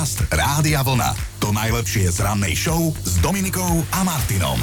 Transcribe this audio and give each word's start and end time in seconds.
Podcast 0.00 0.32
Rádia 0.32 0.80
Vlna. 0.80 1.12
To 1.44 1.52
najlepšie 1.52 2.08
z 2.08 2.24
rannej 2.24 2.56
show 2.56 2.88
s 3.04 3.20
Dominikou 3.20 3.84
a 3.92 4.00
Martinom. 4.00 4.56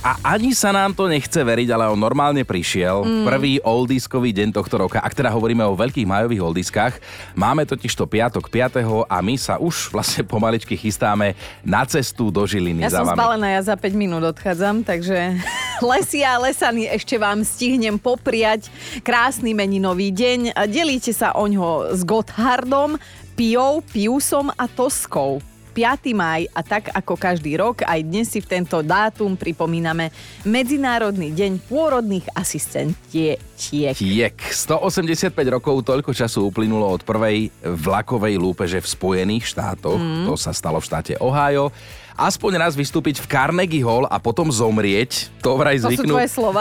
A 0.00 0.16
ani 0.32 0.56
sa 0.56 0.72
nám 0.72 0.96
to 0.96 1.12
nechce 1.12 1.36
veriť, 1.36 1.68
ale 1.76 1.92
on 1.92 2.00
normálne 2.00 2.40
prišiel. 2.40 3.04
Mm. 3.04 3.24
Prvý 3.28 3.52
oldiskový 3.60 4.32
deň 4.32 4.56
tohto 4.56 4.80
roka. 4.80 5.04
Ak 5.04 5.12
teda 5.12 5.28
hovoríme 5.28 5.60
o 5.68 5.76
veľkých 5.76 6.08
majových 6.08 6.40
oldiskách, 6.40 6.94
máme 7.36 7.68
totiž 7.68 7.92
to 7.92 8.08
piatok 8.08 8.48
5. 8.48 9.12
a 9.12 9.16
my 9.20 9.36
sa 9.36 9.60
už 9.60 9.92
vlastne 9.92 10.24
pomaličky 10.24 10.72
chystáme 10.72 11.36
na 11.60 11.84
cestu 11.84 12.32
do 12.32 12.40
Žiliny 12.48 12.88
Ja 12.88 12.96
za 12.96 13.04
som 13.04 13.12
vami. 13.12 13.18
zbalená, 13.20 13.46
ja 13.52 13.62
za 13.68 13.76
5 13.76 13.92
minút 13.92 14.24
odchádzam, 14.24 14.88
takže 14.88 15.36
lesia 15.92 16.40
a 16.40 16.48
lesany 16.48 16.88
ešte 16.88 17.20
vám 17.20 17.44
stihnem 17.44 18.00
popriať 18.00 18.72
krásny 19.04 19.52
meninový 19.52 20.16
deň. 20.16 20.56
Delíte 20.64 21.12
sa 21.12 21.36
o 21.36 21.44
ňo 21.44 21.92
s 21.92 22.00
Gotthardom, 22.08 22.96
Piou, 23.32 23.80
Piusom 23.80 24.52
a 24.52 24.68
Toskou. 24.68 25.40
5. 25.72 26.12
maj 26.12 26.44
a 26.52 26.60
tak 26.60 26.92
ako 26.92 27.16
každý 27.16 27.56
rok, 27.56 27.80
aj 27.80 28.04
dnes 28.04 28.28
si 28.28 28.44
v 28.44 28.60
tento 28.60 28.84
dátum 28.84 29.40
pripomíname 29.40 30.12
Medzinárodný 30.44 31.32
deň 31.32 31.64
pôrodných 31.64 32.28
asistentiek. 32.36 33.40
Tiek. 33.56 34.36
185 34.36 35.32
rokov, 35.48 35.80
toľko 35.80 36.12
času 36.12 36.44
uplynulo 36.44 36.84
od 36.92 37.08
prvej 37.08 37.48
vlakovej 37.64 38.36
lúpeže 38.36 38.84
v 38.84 38.88
Spojených 38.92 39.48
štátoch. 39.48 39.96
Mm. 39.96 40.28
To 40.28 40.36
sa 40.36 40.52
stalo 40.52 40.76
v 40.76 40.92
štáte 40.92 41.16
Ohio. 41.16 41.72
Aspoň 42.12 42.60
raz 42.60 42.72
vystúpiť 42.76 43.24
v 43.24 43.26
Carnegie 43.26 43.80
Hall 43.80 44.04
a 44.06 44.20
potom 44.20 44.52
zomrieť. 44.52 45.32
To 45.40 45.56
vraj 45.56 45.80
To 45.80 45.88
zvyknú? 45.88 46.14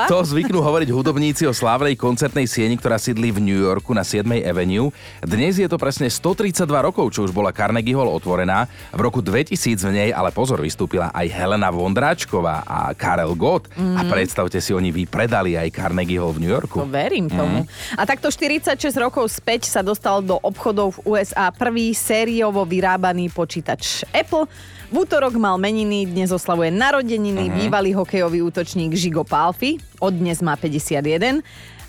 To 0.07 0.19
zvyknú 0.23 0.59
hovoriť 0.63 0.89
hudobníci 0.89 1.43
o 1.45 1.53
slávnej 1.53 1.99
koncertnej 1.99 2.47
sieni, 2.47 2.79
ktorá 2.79 2.95
sídli 2.95 3.29
v 3.29 3.43
New 3.43 3.59
Yorku 3.59 3.91
na 3.91 4.01
7. 4.01 4.25
Avenue. 4.41 4.89
Dnes 5.19 5.59
je 5.59 5.67
to 5.67 5.75
presne 5.75 6.07
132 6.07 6.65
rokov, 6.65 7.11
čo 7.11 7.27
už 7.27 7.35
bola 7.35 7.51
Carnegie 7.51 7.93
Hall 7.93 8.07
otvorená. 8.07 8.65
V 8.95 9.01
roku 9.03 9.19
2000 9.19 9.91
v 9.91 9.91
nej, 9.91 10.09
ale 10.15 10.31
pozor, 10.31 10.63
vystúpila 10.63 11.11
aj 11.11 11.27
Helena 11.29 11.67
Vondráčková 11.67 12.63
a 12.63 12.95
Karel 12.95 13.35
Gott. 13.35 13.67
Mm. 13.75 13.95
A 13.99 14.01
predstavte 14.07 14.63
si, 14.63 14.71
oni 14.71 14.89
vypredali 14.89 15.59
aj 15.59 15.67
Carnegie 15.75 16.17
Hall 16.17 16.31
v 16.31 16.47
New 16.47 16.51
Yorku. 16.51 16.79
To 16.79 16.87
verím 16.87 17.27
tomu. 17.27 17.67
A 17.99 18.07
takto 18.07 18.31
46 18.31 18.79
rokov 18.97 19.27
späť 19.29 19.67
sa 19.67 19.83
dostal 19.83 20.23
do 20.23 20.39
obchodov 20.39 20.97
v 21.03 21.19
USA 21.19 21.51
prvý 21.51 21.91
sériovo 21.91 22.63
vyrábaný 22.63 23.29
počítač 23.29 24.07
Apple. 24.15 24.47
V 24.91 25.07
útorok 25.07 25.39
mal 25.41 25.57
meniny, 25.57 26.05
dnes 26.05 26.29
oslavuje 26.29 26.69
narodeniny 26.69 27.49
bývalý 27.49 27.97
hokejový 27.97 28.45
útočník 28.45 28.93
Žigo 28.93 29.25
Palfi. 29.25 29.81
Od 29.97 30.13
dnes 30.13 30.37
má 30.37 30.53
51. 30.53 31.41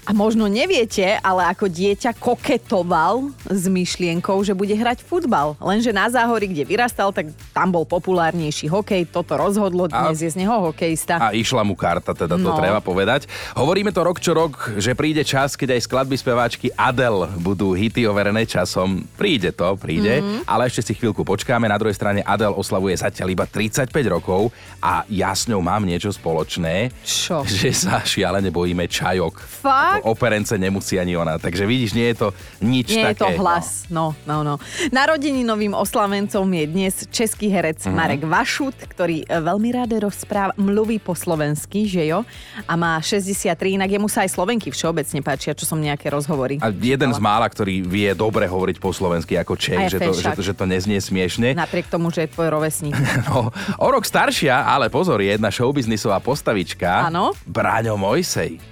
A 0.03 0.11
možno 0.11 0.51
neviete, 0.51 1.15
ale 1.23 1.47
ako 1.47 1.71
dieťa 1.71 2.19
koketoval 2.19 3.31
s 3.47 3.71
myšlienkou, 3.71 4.35
že 4.43 4.51
bude 4.51 4.75
hrať 4.75 4.99
futbal. 4.99 5.55
Lenže 5.63 5.95
na 5.95 6.11
záhori, 6.11 6.51
kde 6.51 6.67
vyrastal, 6.67 7.15
tak 7.15 7.31
tam 7.55 7.71
bol 7.71 7.87
populárnejší 7.87 8.67
hokej. 8.67 9.07
Toto 9.07 9.39
rozhodlo, 9.39 9.87
dnes 9.87 10.19
je 10.19 10.27
z 10.27 10.43
neho 10.43 10.59
hokejista. 10.59 11.23
A 11.23 11.31
išla 11.31 11.63
mu 11.63 11.79
karta, 11.79 12.11
teda 12.11 12.35
to 12.35 12.51
No. 12.51 12.59
treba 12.59 12.83
povedať. 12.83 13.31
Hovoríme 13.55 13.95
to 13.95 14.03
rok 14.03 14.19
čo 14.19 14.35
rok, 14.35 14.75
že 14.75 14.91
príde 14.93 15.23
čas, 15.23 15.55
keď 15.55 15.79
aj 15.79 15.87
skladby 15.87 16.19
speváčky 16.19 16.75
Adele 16.75 17.31
budú 17.39 17.71
hity 17.71 18.03
overené 18.03 18.43
časom. 18.43 19.07
Príde 19.15 19.55
to, 19.55 19.79
príde, 19.79 20.19
Mhm. 20.19 20.51
ale 20.51 20.67
ešte 20.67 20.83
si 20.83 20.99
chvíľku 20.99 21.23
počkáme. 21.23 21.71
Na 21.71 21.79
druhej 21.79 21.95
strane 21.95 22.27
Adele 22.27 22.51
oslavuje 22.51 22.99
zatiaľ 22.99 23.31
iba 23.31 23.47
35 23.47 24.11
rokov 24.11 24.51
a 24.83 25.07
ja 25.07 25.31
s 25.31 25.47
ňou 25.47 25.63
mám 25.63 25.87
niečo 25.87 26.11
spoločné. 26.11 26.91
Čo? 27.07 27.47
Že 27.47 27.71
sa 27.71 28.03
šialene 28.03 28.51
bojíme 28.51 28.91
čajok. 28.91 29.39
Fakt? 29.63 29.92
Operence 30.01 30.57
nemusí 30.57 30.97
ani 30.97 31.13
ona. 31.13 31.37
Takže 31.37 31.63
vidíš, 31.63 31.93
nie 31.93 32.09
je 32.09 32.17
to 32.17 32.29
nič 32.59 32.89
Nie 32.91 33.13
je 33.13 33.15
také. 33.15 33.21
to 33.21 33.29
hlas, 33.37 33.85
no, 33.89 34.17
no, 34.25 34.41
no. 34.41 34.57
Narodeninovým 34.89 35.73
oslavencom 35.73 36.47
je 36.47 36.65
dnes 36.65 36.95
český 37.09 37.49
herec 37.49 37.83
Mhm. 37.83 37.93
Marek 37.93 38.23
Vašut, 38.23 38.77
ktorý 38.79 39.23
e, 39.23 39.37
veľmi 39.43 39.69
rád 39.73 39.99
rozpráva, 39.99 40.55
mluví 40.55 40.97
po 40.97 41.13
slovensky, 41.13 41.85
že 41.85 42.07
jo? 42.07 42.23
A 42.65 42.73
má 42.75 42.97
63, 42.97 43.75
inak 43.75 43.91
jemu 43.91 44.07
sa 44.07 44.23
aj 44.23 44.31
slovenky 44.31 44.71
všeobecne 44.71 45.21
páčia, 45.21 45.53
čo 45.53 45.65
som 45.65 45.77
nejaké 45.77 46.09
rozhovory. 46.09 46.63
A 46.63 46.71
jeden 46.71 47.11
z 47.11 47.19
mála, 47.19 47.45
ktorý 47.45 47.83
vie 47.83 48.13
dobre 48.13 48.47
hovoriť 48.47 48.77
po 48.79 48.95
slovensky 48.95 49.35
ako 49.35 49.59
Čech, 49.59 49.91
že 49.91 49.99
je 49.99 50.07
to, 50.07 50.13
že, 50.15 50.31
to, 50.33 50.43
že 50.43 50.55
to 50.55 50.65
neznie 50.65 50.97
smiešne. 50.97 51.53
Napriek 51.53 51.89
tomu, 51.89 52.09
že 52.09 52.25
je 52.25 52.31
tvoj 52.31 52.49
rovesník. 52.49 52.95
No, 53.33 53.49
o 53.79 53.89
rok 53.89 54.05
staršia, 54.05 54.65
ale 54.65 54.87
pozor, 54.87 55.19
je 55.19 55.33
jedna 55.33 55.49
showbiznisová 55.49 56.19
postavička. 56.19 57.09
Áno. 57.09 57.33
Braňo 57.45 57.97
Mojsej. 57.97 58.72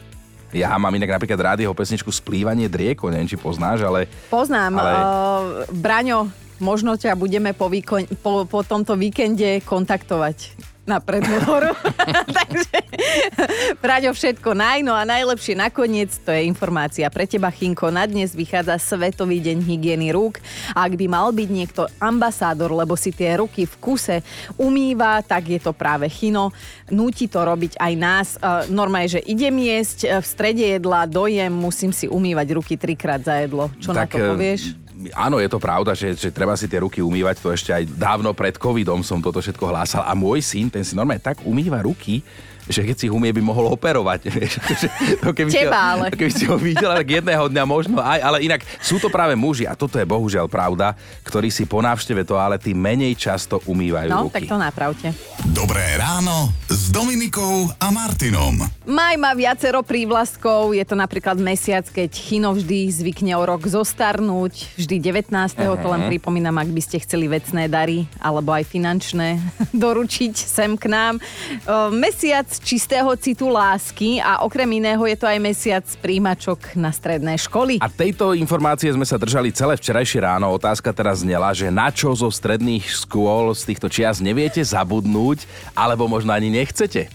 Ja 0.51 0.75
mám 0.79 0.95
inak 0.95 1.19
napríklad 1.19 1.39
rád 1.39 1.59
jeho 1.63 1.75
pesničku 1.75 2.11
Splývanie 2.11 2.67
drieko, 2.67 3.11
neviem, 3.11 3.31
či 3.31 3.39
poznáš, 3.39 3.87
ale... 3.87 4.11
Poznám. 4.31 4.79
Ale-. 4.79 4.95
Uh, 4.95 5.05
Braňo, 5.71 6.31
možno 6.59 6.95
ťa 6.95 7.15
budeme 7.15 7.55
po, 7.55 7.71
víko- 7.71 8.07
po, 8.21 8.45
po 8.47 8.61
tomto 8.67 8.95
víkende 8.95 9.63
kontaktovať 9.63 10.70
na 10.91 10.99
predhovoru. 10.99 11.71
Takže 12.39 12.79
Braňo, 13.79 14.11
všetko 14.13 14.53
naj, 14.53 14.83
no 14.83 14.93
a 14.93 15.07
najlepšie 15.07 15.55
nakoniec, 15.55 16.11
to 16.21 16.35
je 16.35 16.43
informácia 16.45 17.07
pre 17.09 17.25
teba, 17.31 17.49
Chinko. 17.49 17.95
Na 17.95 18.05
dnes 18.05 18.35
vychádza 18.35 18.77
Svetový 18.83 19.39
deň 19.39 19.63
hygieny 19.63 20.11
rúk. 20.11 20.43
Ak 20.75 20.99
by 20.99 21.07
mal 21.07 21.31
byť 21.31 21.49
niekto 21.49 21.87
ambasádor, 22.03 22.75
lebo 22.75 22.99
si 22.99 23.15
tie 23.15 23.39
ruky 23.39 23.65
v 23.65 23.75
kuse 23.79 24.17
umýva, 24.59 25.23
tak 25.23 25.49
je 25.49 25.61
to 25.63 25.71
práve 25.71 26.11
Chino. 26.11 26.51
Núti 26.91 27.31
to 27.31 27.41
robiť 27.47 27.79
aj 27.79 27.93
nás. 27.95 28.29
Uh, 28.43 28.67
Normálne, 28.69 29.09
že 29.09 29.21
idem 29.25 29.55
jesť, 29.61 29.99
e, 30.05 30.09
v 30.19 30.27
strede 30.27 30.65
jedla 30.77 31.07
dojem, 31.07 31.53
musím 31.53 31.95
si 31.95 32.11
umývať 32.11 32.49
ruky 32.57 32.75
trikrát 32.75 33.23
za 33.23 33.39
jedlo. 33.39 33.71
Čo 33.79 33.93
na 33.95 34.09
to 34.09 34.19
eh, 34.19 34.27
povieš? 34.27 34.80
Áno, 35.17 35.41
je 35.41 35.49
to 35.49 35.57
pravda, 35.57 35.97
že, 35.97 36.13
že 36.13 36.29
treba 36.29 36.53
si 36.61 36.69
tie 36.69 36.85
ruky 36.85 37.01
umývať, 37.01 37.41
to 37.41 37.49
ešte 37.49 37.73
aj 37.73 37.89
dávno 37.97 38.37
pred 38.37 38.61
covidom 38.61 39.01
som 39.01 39.25
toto 39.25 39.41
všetko 39.41 39.65
hlásal. 39.73 40.03
A 40.05 40.13
môj 40.13 40.45
syn, 40.45 40.69
ten 40.69 40.85
si 40.85 40.93
normálne 40.93 41.25
tak 41.25 41.41
umýva 41.49 41.81
ruky, 41.81 42.21
že 42.71 42.81
keď 42.81 42.97
si 42.97 43.05
ich 43.07 43.13
umie, 43.13 43.31
by 43.31 43.43
mohol 43.43 43.67
operovať. 43.69 44.21
vieš. 44.31 44.63
Že 44.63 44.87
to 45.19 45.31
keby 45.35 45.51
si 45.51 45.59
ho, 45.59 45.63
Teba 45.67 45.81
ale. 45.93 46.07
Keby 46.21 46.33
si 46.33 46.45
ho 46.47 46.55
videla, 46.55 46.95
tak 46.95 47.11
jedného 47.11 47.45
dňa 47.47 47.65
možno 47.67 47.99
aj, 47.99 48.21
ale 48.23 48.39
inak 48.41 48.63
sú 48.79 48.97
to 48.97 49.11
práve 49.11 49.35
muži, 49.35 49.67
a 49.67 49.75
toto 49.75 49.99
je 49.99 50.07
bohužiaľ 50.07 50.47
pravda, 50.47 50.95
ktorí 51.23 51.51
si 51.51 51.67
po 51.67 51.83
návšteve 51.83 52.23
toalety 52.23 52.71
menej 52.71 53.19
často 53.19 53.59
umývajú 53.65 54.09
No, 54.09 54.31
ruky. 54.31 54.35
tak 54.39 54.43
to 54.47 54.57
napravte. 54.57 55.07
Dobré 55.51 55.99
ráno 55.99 56.55
s 56.71 56.89
Dominikou 56.89 57.67
a 57.77 57.91
Martinom. 57.91 58.63
Maj 58.87 59.15
má 59.17 59.35
viacero 59.35 59.83
prívlastkov, 59.83 60.71
je 60.73 60.85
to 60.85 60.95
napríklad 60.95 61.35
mesiac, 61.37 61.83
keď 61.85 62.11
Chino 62.13 62.55
vždy 62.55 62.87
zvykne 62.91 63.35
o 63.35 63.43
rok 63.43 63.65
zostarnúť, 63.65 64.77
vždy 64.77 64.97
19. 64.99 65.33
to 65.57 65.89
len 65.89 66.07
pripomínam, 66.07 66.55
ak 66.55 66.69
by 66.69 66.81
ste 66.81 67.01
chceli 67.01 67.27
vecné 67.27 67.67
dary, 67.67 68.07
alebo 68.21 68.53
aj 68.53 68.63
finančné 68.63 69.41
doručiť 69.75 70.35
sem 70.37 70.77
k 70.77 70.87
nám. 70.87 71.15
Mesiac 71.91 72.47
čistého 72.63 73.09
citu 73.19 73.49
lásky 73.51 74.23
a 74.23 74.45
okrem 74.45 74.69
iného 74.79 75.03
je 75.09 75.17
to 75.19 75.27
aj 75.27 75.39
mesiac 75.43 75.85
príjimačok 76.05 76.79
na 76.79 76.93
stredné 76.95 77.35
školy. 77.41 77.81
A 77.81 77.89
tejto 77.91 78.37
informácie 78.37 78.93
sme 78.93 79.09
sa 79.09 79.19
držali 79.19 79.51
celé 79.51 79.75
včerajšie 79.77 80.23
ráno. 80.23 80.53
Otázka 80.53 80.95
teraz 80.95 81.25
znela, 81.25 81.51
že 81.51 81.73
na 81.73 81.91
čo 81.91 82.13
zo 82.15 82.29
stredných 82.29 82.87
škôl 82.87 83.53
z 83.57 83.75
týchto 83.75 83.91
čias 83.91 84.23
neviete 84.23 84.63
zabudnúť, 84.63 85.45
alebo 85.75 86.07
možno 86.07 86.31
ani 86.37 86.53
nechcete. 86.53 87.09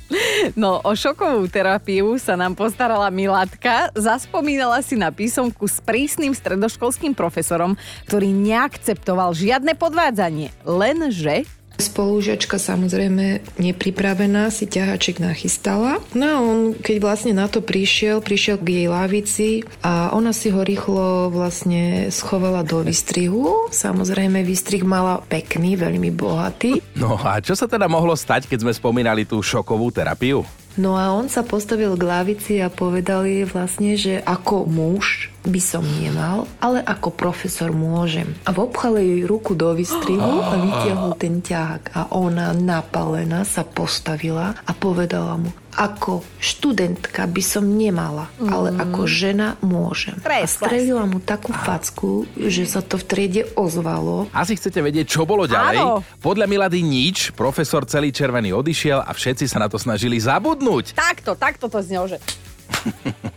No, 0.54 0.84
o 0.84 0.92
šokovú 0.94 1.50
terapiu 1.50 2.20
sa 2.22 2.38
nám 2.38 2.54
postarala 2.54 3.10
Milatka. 3.10 3.90
Zaspomínala 3.98 4.84
si 4.86 4.94
na 4.94 5.10
písomku 5.10 5.66
s 5.66 5.82
prísnym 5.82 6.36
stredoškolským 6.36 7.18
profesorom, 7.18 7.74
ktorý 8.06 8.30
neakceptoval 8.30 9.34
žiadne 9.34 9.74
podvádzanie. 9.74 10.54
Lenže 10.68 11.48
Spolužiačka 11.75 12.56
samozrejme 12.56 13.44
nepripravená 13.59 14.47
si 14.52 14.68
ťahaček 14.68 15.19
nachystala. 15.19 16.00
No 16.16 16.25
a 16.25 16.38
on, 16.40 16.59
keď 16.75 16.96
vlastne 17.03 17.34
na 17.36 17.52
to 17.52 17.59
prišiel, 17.59 18.24
prišiel 18.24 18.59
k 18.59 18.84
jej 18.84 18.88
lavici 18.88 19.50
a 19.84 20.12
ona 20.16 20.31
si 20.31 20.52
ho 20.52 20.64
rýchlo 20.64 21.31
vlastne 21.31 22.08
schovala 22.12 22.64
do 22.64 22.84
výstrihu. 22.84 23.72
Samozrejme, 23.72 24.44
výstrih 24.47 24.88
mala 24.88 25.19
pekný, 25.28 25.76
veľmi 25.76 26.11
bohatý. 26.16 26.79
No 26.96 27.20
a 27.20 27.44
čo 27.44 27.53
sa 27.53 27.67
teda 27.67 27.91
mohlo 27.91 28.16
stať, 28.16 28.47
keď 28.47 28.67
sme 28.67 28.73
spomínali 28.73 29.28
tú 29.28 29.44
šokovú 29.44 29.91
terapiu? 29.91 30.65
No 30.76 31.00
a 31.00 31.16
on 31.16 31.32
sa 31.32 31.40
postavil 31.40 31.96
k 31.96 32.04
lavici 32.04 32.54
a 32.60 32.68
povedal 32.68 33.24
jej 33.24 33.48
vlastne, 33.48 33.96
že 33.96 34.20
ako 34.20 34.68
muž 34.68 35.32
by 35.48 35.62
som 35.64 35.88
nemal, 35.88 36.52
ale 36.60 36.84
ako 36.84 37.16
profesor 37.16 37.72
môžem. 37.72 38.36
A 38.44 38.52
vobchal 38.52 39.00
jej 39.00 39.24
ruku 39.24 39.56
do 39.56 39.72
výstrihu 39.72 40.44
a 40.44 40.60
vytiahol 40.60 41.16
ten 41.16 41.40
ťahák. 41.40 41.96
A 41.96 42.02
ona 42.12 42.52
napalená 42.52 43.48
sa 43.48 43.64
postavila 43.64 44.58
a 44.68 44.72
povedala 44.76 45.40
mu, 45.40 45.50
ako 45.76 46.24
študentka 46.40 47.28
by 47.28 47.44
som 47.44 47.68
nemala, 47.68 48.32
ale 48.40 48.72
ako 48.76 49.04
žena 49.06 49.60
môžem. 49.60 50.16
A 50.24 50.48
Tresla. 50.48 50.72
strelila 50.72 51.04
mu 51.04 51.20
takú 51.20 51.52
facku, 51.52 52.24
že 52.36 52.64
sa 52.64 52.80
to 52.80 52.96
v 52.96 53.04
triede 53.04 53.42
ozvalo. 53.60 54.32
Asi 54.32 54.56
chcete 54.56 54.80
vedieť, 54.80 55.06
čo 55.06 55.28
bolo 55.28 55.44
ďalej? 55.46 55.80
Áno. 55.84 56.02
Podľa 56.24 56.48
Milady 56.48 56.80
nič, 56.80 57.36
profesor 57.36 57.84
celý 57.84 58.16
červený 58.16 58.56
odišiel 58.56 59.04
a 59.04 59.12
všetci 59.12 59.46
sa 59.52 59.60
na 59.60 59.68
to 59.68 59.76
snažili 59.76 60.16
zabudnúť. 60.16 60.96
takto, 60.96 61.36
takto 61.36 61.68
to 61.68 61.84
znelo, 61.84 62.08
že... 62.08 62.18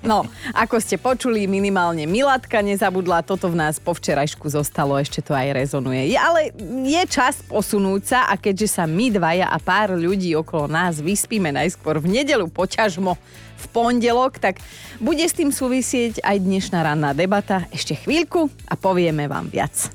No, 0.08 0.24
ako 0.56 0.80
ste 0.80 0.96
počuli, 0.96 1.44
minimálne 1.44 2.08
Milatka 2.08 2.64
nezabudla, 2.64 3.20
toto 3.20 3.52
v 3.52 3.60
nás 3.60 3.76
po 3.76 3.92
včerajšku 3.92 4.48
zostalo, 4.48 4.96
ešte 4.96 5.20
to 5.20 5.36
aj 5.36 5.52
rezonuje. 5.52 6.08
Je, 6.08 6.16
ale 6.16 6.48
je 6.88 7.02
čas 7.12 7.44
posunúť 7.44 8.16
sa 8.16 8.20
a 8.24 8.40
keďže 8.40 8.80
sa 8.80 8.88
my 8.88 9.12
dvaja 9.12 9.52
a 9.52 9.60
pár 9.60 10.00
ľudí 10.00 10.32
okolo 10.32 10.64
nás 10.64 10.96
vyspíme 11.04 11.52
najskôr 11.52 12.00
v 12.00 12.08
nedelu 12.08 12.48
poťažmo 12.48 13.20
v 13.58 13.64
pondelok, 13.68 14.40
tak 14.40 14.64
bude 14.96 15.28
s 15.28 15.36
tým 15.36 15.52
súvisieť 15.52 16.24
aj 16.24 16.40
dnešná 16.40 16.80
ranná 16.80 17.12
debata. 17.12 17.68
Ešte 17.68 17.92
chvíľku 18.00 18.48
a 18.64 18.80
povieme 18.80 19.28
vám 19.28 19.52
viac. 19.52 19.92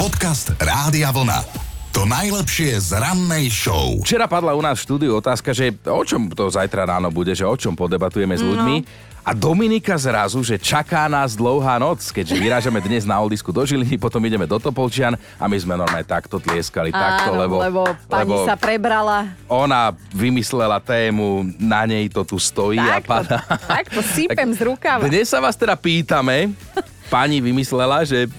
Podcast 0.00 0.56
Rádia 0.56 1.12
Vlna. 1.12 1.68
To 1.90 2.06
najlepšie 2.06 2.80
z 2.80 2.96
rannej 2.96 3.50
show. 3.50 3.98
Včera 4.06 4.30
padla 4.30 4.54
u 4.54 4.62
nás 4.62 4.78
v 4.78 4.84
štúdiu 4.86 5.18
otázka, 5.18 5.50
že 5.50 5.74
o 5.90 6.06
čom 6.06 6.30
to 6.30 6.46
zajtra 6.46 6.86
ráno 6.86 7.10
bude, 7.10 7.34
že 7.34 7.42
o 7.42 7.58
čom 7.58 7.74
podebatujeme 7.74 8.38
s 8.38 8.46
ľuďmi. 8.46 9.09
A 9.20 9.36
Dominika 9.36 10.00
zrazu, 10.00 10.40
že 10.40 10.56
čaká 10.56 11.04
nás 11.04 11.36
dlouhá 11.36 11.76
noc, 11.76 12.08
keďže 12.08 12.40
vyrážame 12.40 12.80
dnes 12.80 13.04
na 13.04 13.20
Oldisku 13.20 13.52
do 13.52 13.60
Žiliny, 13.68 14.00
potom 14.00 14.18
ideme 14.24 14.48
do 14.48 14.56
Topolčian 14.56 15.12
a 15.36 15.44
my 15.44 15.56
sme 15.60 15.76
normálne 15.76 16.08
takto 16.08 16.40
tlieskali, 16.40 16.88
Áno, 16.88 16.98
takto, 16.98 17.30
lebo... 17.36 17.56
lebo 17.60 17.82
pani 18.08 18.32
lebo 18.32 18.48
sa 18.48 18.56
prebrala. 18.56 19.28
Ona 19.44 19.92
vymyslela 20.16 20.80
tému, 20.80 21.44
na 21.60 21.84
nej 21.84 22.08
to 22.08 22.24
tu 22.24 22.40
stojí 22.40 22.80
a 22.80 22.96
Takto, 22.98 23.12
padá. 23.12 23.38
takto 23.68 24.00
sypem 24.00 24.50
z 24.56 24.60
rukava. 24.64 25.04
Dnes 25.04 25.28
sa 25.28 25.38
vás 25.38 25.52
teda 25.54 25.76
pýtame, 25.76 26.56
pani 27.10 27.42
vymyslela, 27.42 28.06
že 28.06 28.30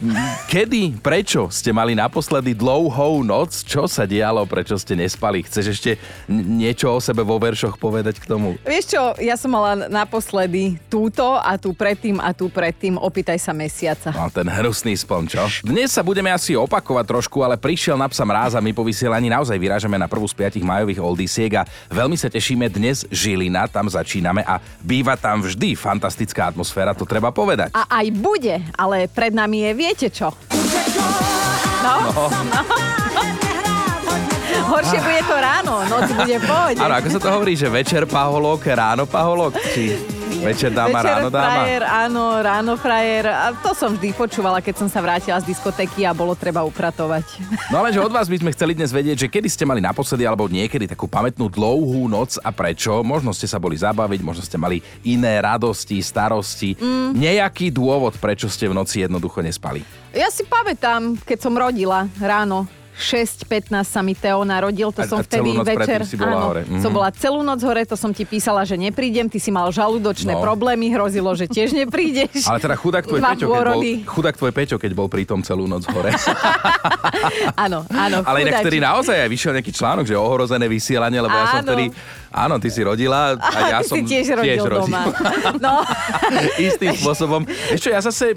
kedy, 0.47 1.03
prečo 1.03 1.51
ste 1.51 1.75
mali 1.75 1.91
naposledy 1.91 2.55
dlouhou 2.55 3.19
noc, 3.19 3.67
čo 3.67 3.83
sa 3.83 4.07
dialo, 4.07 4.47
prečo 4.47 4.79
ste 4.79 4.95
nespali? 4.95 5.43
Chceš 5.43 5.65
ešte 5.75 5.91
niečo 6.31 6.95
o 6.95 7.03
sebe 7.03 7.19
vo 7.27 7.35
veršoch 7.35 7.75
povedať 7.75 8.23
k 8.23 8.31
tomu? 8.31 8.55
Vieš 8.63 8.95
čo, 8.95 9.03
ja 9.19 9.35
som 9.35 9.51
mala 9.51 9.91
naposledy 9.91 10.79
túto 10.87 11.35
a 11.35 11.59
tu 11.59 11.75
predtým 11.75 12.23
a 12.23 12.31
tu 12.31 12.47
predtým, 12.47 12.95
opýtaj 12.95 13.43
sa 13.43 13.51
mesiaca. 13.51 14.15
No, 14.15 14.31
ten 14.31 14.47
hnusný 14.47 14.95
spln, 14.95 15.27
čo? 15.27 15.43
Dnes 15.67 15.91
sa 15.91 15.99
budeme 15.99 16.31
asi 16.31 16.55
opakovať 16.55 17.05
trošku, 17.11 17.43
ale 17.43 17.59
prišiel 17.59 17.99
na 17.99 18.07
psa 18.07 18.23
mráz 18.23 18.55
a 18.55 18.63
my 18.63 18.71
po 18.71 18.87
vysielaní 18.87 19.27
naozaj 19.27 19.59
vyrážame 19.59 19.99
na 19.99 20.07
prvú 20.07 20.23
z 20.31 20.39
piatich 20.39 20.63
majových 20.63 21.03
oldisiek 21.03 21.51
a 21.59 21.67
veľmi 21.91 22.15
sa 22.15 22.31
tešíme 22.31 22.71
dnes 22.71 23.03
Žilina, 23.11 23.67
tam 23.67 23.91
začíname 23.91 24.47
a 24.47 24.63
býva 24.79 25.19
tam 25.19 25.43
vždy 25.43 25.75
fantastická 25.75 26.55
atmosféra, 26.55 26.95
to 26.95 27.03
treba 27.03 27.35
povedať. 27.35 27.75
A 27.75 27.99
aj 27.99 28.07
bude, 28.15 28.60
ale 28.77 29.09
pred 29.09 29.33
nami 29.33 29.65
je 29.67 29.71
viete 29.73 30.07
čo. 30.13 30.29
No, 31.81 31.95
no. 32.13 32.63
Horšie 34.71 34.99
bude 35.03 35.21
to 35.25 35.35
ráno, 35.35 35.73
noc 35.89 36.07
bude 36.15 36.37
pohode. 36.43 36.79
Áno, 36.79 36.93
ako 36.95 37.07
sa 37.11 37.19
to 37.19 37.29
hovorí, 37.33 37.53
že 37.57 37.67
večer 37.67 38.07
paholok, 38.07 38.61
ráno 38.71 39.03
paholok? 39.09 39.57
Či 39.73 40.20
večer 40.41 40.71
dáma, 40.73 40.99
Večer 40.99 41.13
ráno 41.13 41.29
dáma? 41.29 41.45
frajer, 41.61 41.83
áno, 41.85 42.23
ráno 42.41 42.73
frajer. 42.77 43.25
A 43.29 43.53
to 43.53 43.71
som 43.77 43.93
vždy 43.93 44.09
počúvala, 44.17 44.59
keď 44.59 44.81
som 44.81 44.87
sa 44.89 44.99
vrátila 44.99 45.37
z 45.39 45.53
diskotéky 45.53 46.03
a 46.03 46.11
bolo 46.11 46.33
treba 46.33 46.65
upratovať. 46.65 47.25
No 47.69 47.85
ale 47.85 47.93
že 47.93 48.01
od 48.01 48.09
vás 48.09 48.25
by 48.25 48.41
sme 48.41 48.51
chceli 48.51 48.73
dnes 48.73 48.89
vedieť, 48.89 49.25
že 49.25 49.31
kedy 49.31 49.47
ste 49.47 49.63
mali 49.63 49.79
naposledy 49.79 50.25
alebo 50.25 50.49
niekedy 50.49 50.89
takú 50.89 51.05
pamätnú 51.05 51.47
dlouhú 51.47 52.09
noc 52.09 52.41
a 52.41 52.49
prečo. 52.49 53.05
Možno 53.05 53.31
ste 53.31 53.45
sa 53.45 53.61
boli 53.61 53.77
zabaviť, 53.77 54.19
možno 54.25 54.41
ste 54.41 54.57
mali 54.57 54.81
iné 55.05 55.37
radosti, 55.39 56.01
starosti. 56.01 56.75
Mm. 56.75 57.15
Nejaký 57.15 57.69
dôvod, 57.69 58.17
prečo 58.17 58.49
ste 58.49 58.65
v 58.65 58.75
noci 58.75 59.05
jednoducho 59.05 59.45
nespali. 59.45 59.85
Ja 60.11 60.27
si 60.27 60.43
pamätám, 60.43 61.15
keď 61.23 61.37
som 61.39 61.53
rodila 61.55 62.09
ráno. 62.19 62.80
6.15 62.93 63.47
sa 63.81 63.99
mi 63.99 64.13
Teo 64.13 64.41
narodil, 64.41 64.89
to 64.89 65.01
A- 65.01 65.07
som 65.07 65.19
a 65.19 65.23
vtedy 65.23 65.53
noc 65.53 65.65
večer... 65.65 65.99
si 66.03 66.15
bola 66.15 66.33
áno, 66.33 66.45
hore. 66.47 66.61
Mhm. 66.65 66.79
som 66.79 66.91
bola 66.91 67.09
celú 67.09 67.39
noc 67.41 67.59
hore, 67.59 67.81
to 67.83 67.95
som 67.95 68.09
ti 68.09 68.23
písala, 68.23 68.61
že 68.61 68.75
neprídem, 68.75 69.25
ty 69.25 69.37
si 69.37 69.49
mal 69.49 69.67
žalúdočné 69.69 70.31
No. 70.31 70.39
problémy, 70.39 70.89
hrozilo, 70.89 71.31
že 71.31 71.45
tiež 71.45 71.71
neprídeš. 71.73 72.45
Ale 72.49 72.59
teda 72.59 72.75
chudák 72.75 73.03
tvoj, 73.03 73.19
Peťo, 73.19 73.45
keď 73.45 73.63
bol, 73.65 73.81
chudák 74.05 74.35
tvoj 74.35 74.51
Peťo, 74.51 74.75
keď 74.77 74.91
bol 74.93 75.07
pritom 75.07 75.39
celú 75.41 75.65
noc 75.65 75.83
hore. 75.87 76.11
Áno, 77.57 77.85
áno. 77.87 78.23
Ale 78.23 78.43
inak 78.43 78.61
vtedy 78.61 78.79
naozaj 78.79 79.13
aj 79.15 79.29
vyšiel 79.29 79.53
nejaký 79.53 79.71
článok, 79.71 80.05
že 80.05 80.15
ohrozené 80.15 80.65
vysielanie, 80.65 81.19
lebo 81.19 81.33
ja 81.33 81.45
som 81.49 81.59
Áno. 81.61 81.67
vtedy... 81.69 81.85
Áno, 82.31 82.55
ty 82.63 82.71
si 82.71 82.79
rodila 82.79 83.35
a 83.35 83.57
ja 83.67 83.79
ty 83.83 83.91
som 83.91 83.95
si 83.99 84.07
tiež 84.07 84.39
rodil 84.39 84.63
doma. 84.63 85.11
No, 85.61 85.83
Istým 86.55 86.95
spôsobom. 86.95 87.43
Ešte 87.69 87.91
ja 87.91 87.99
zase, 87.99 88.31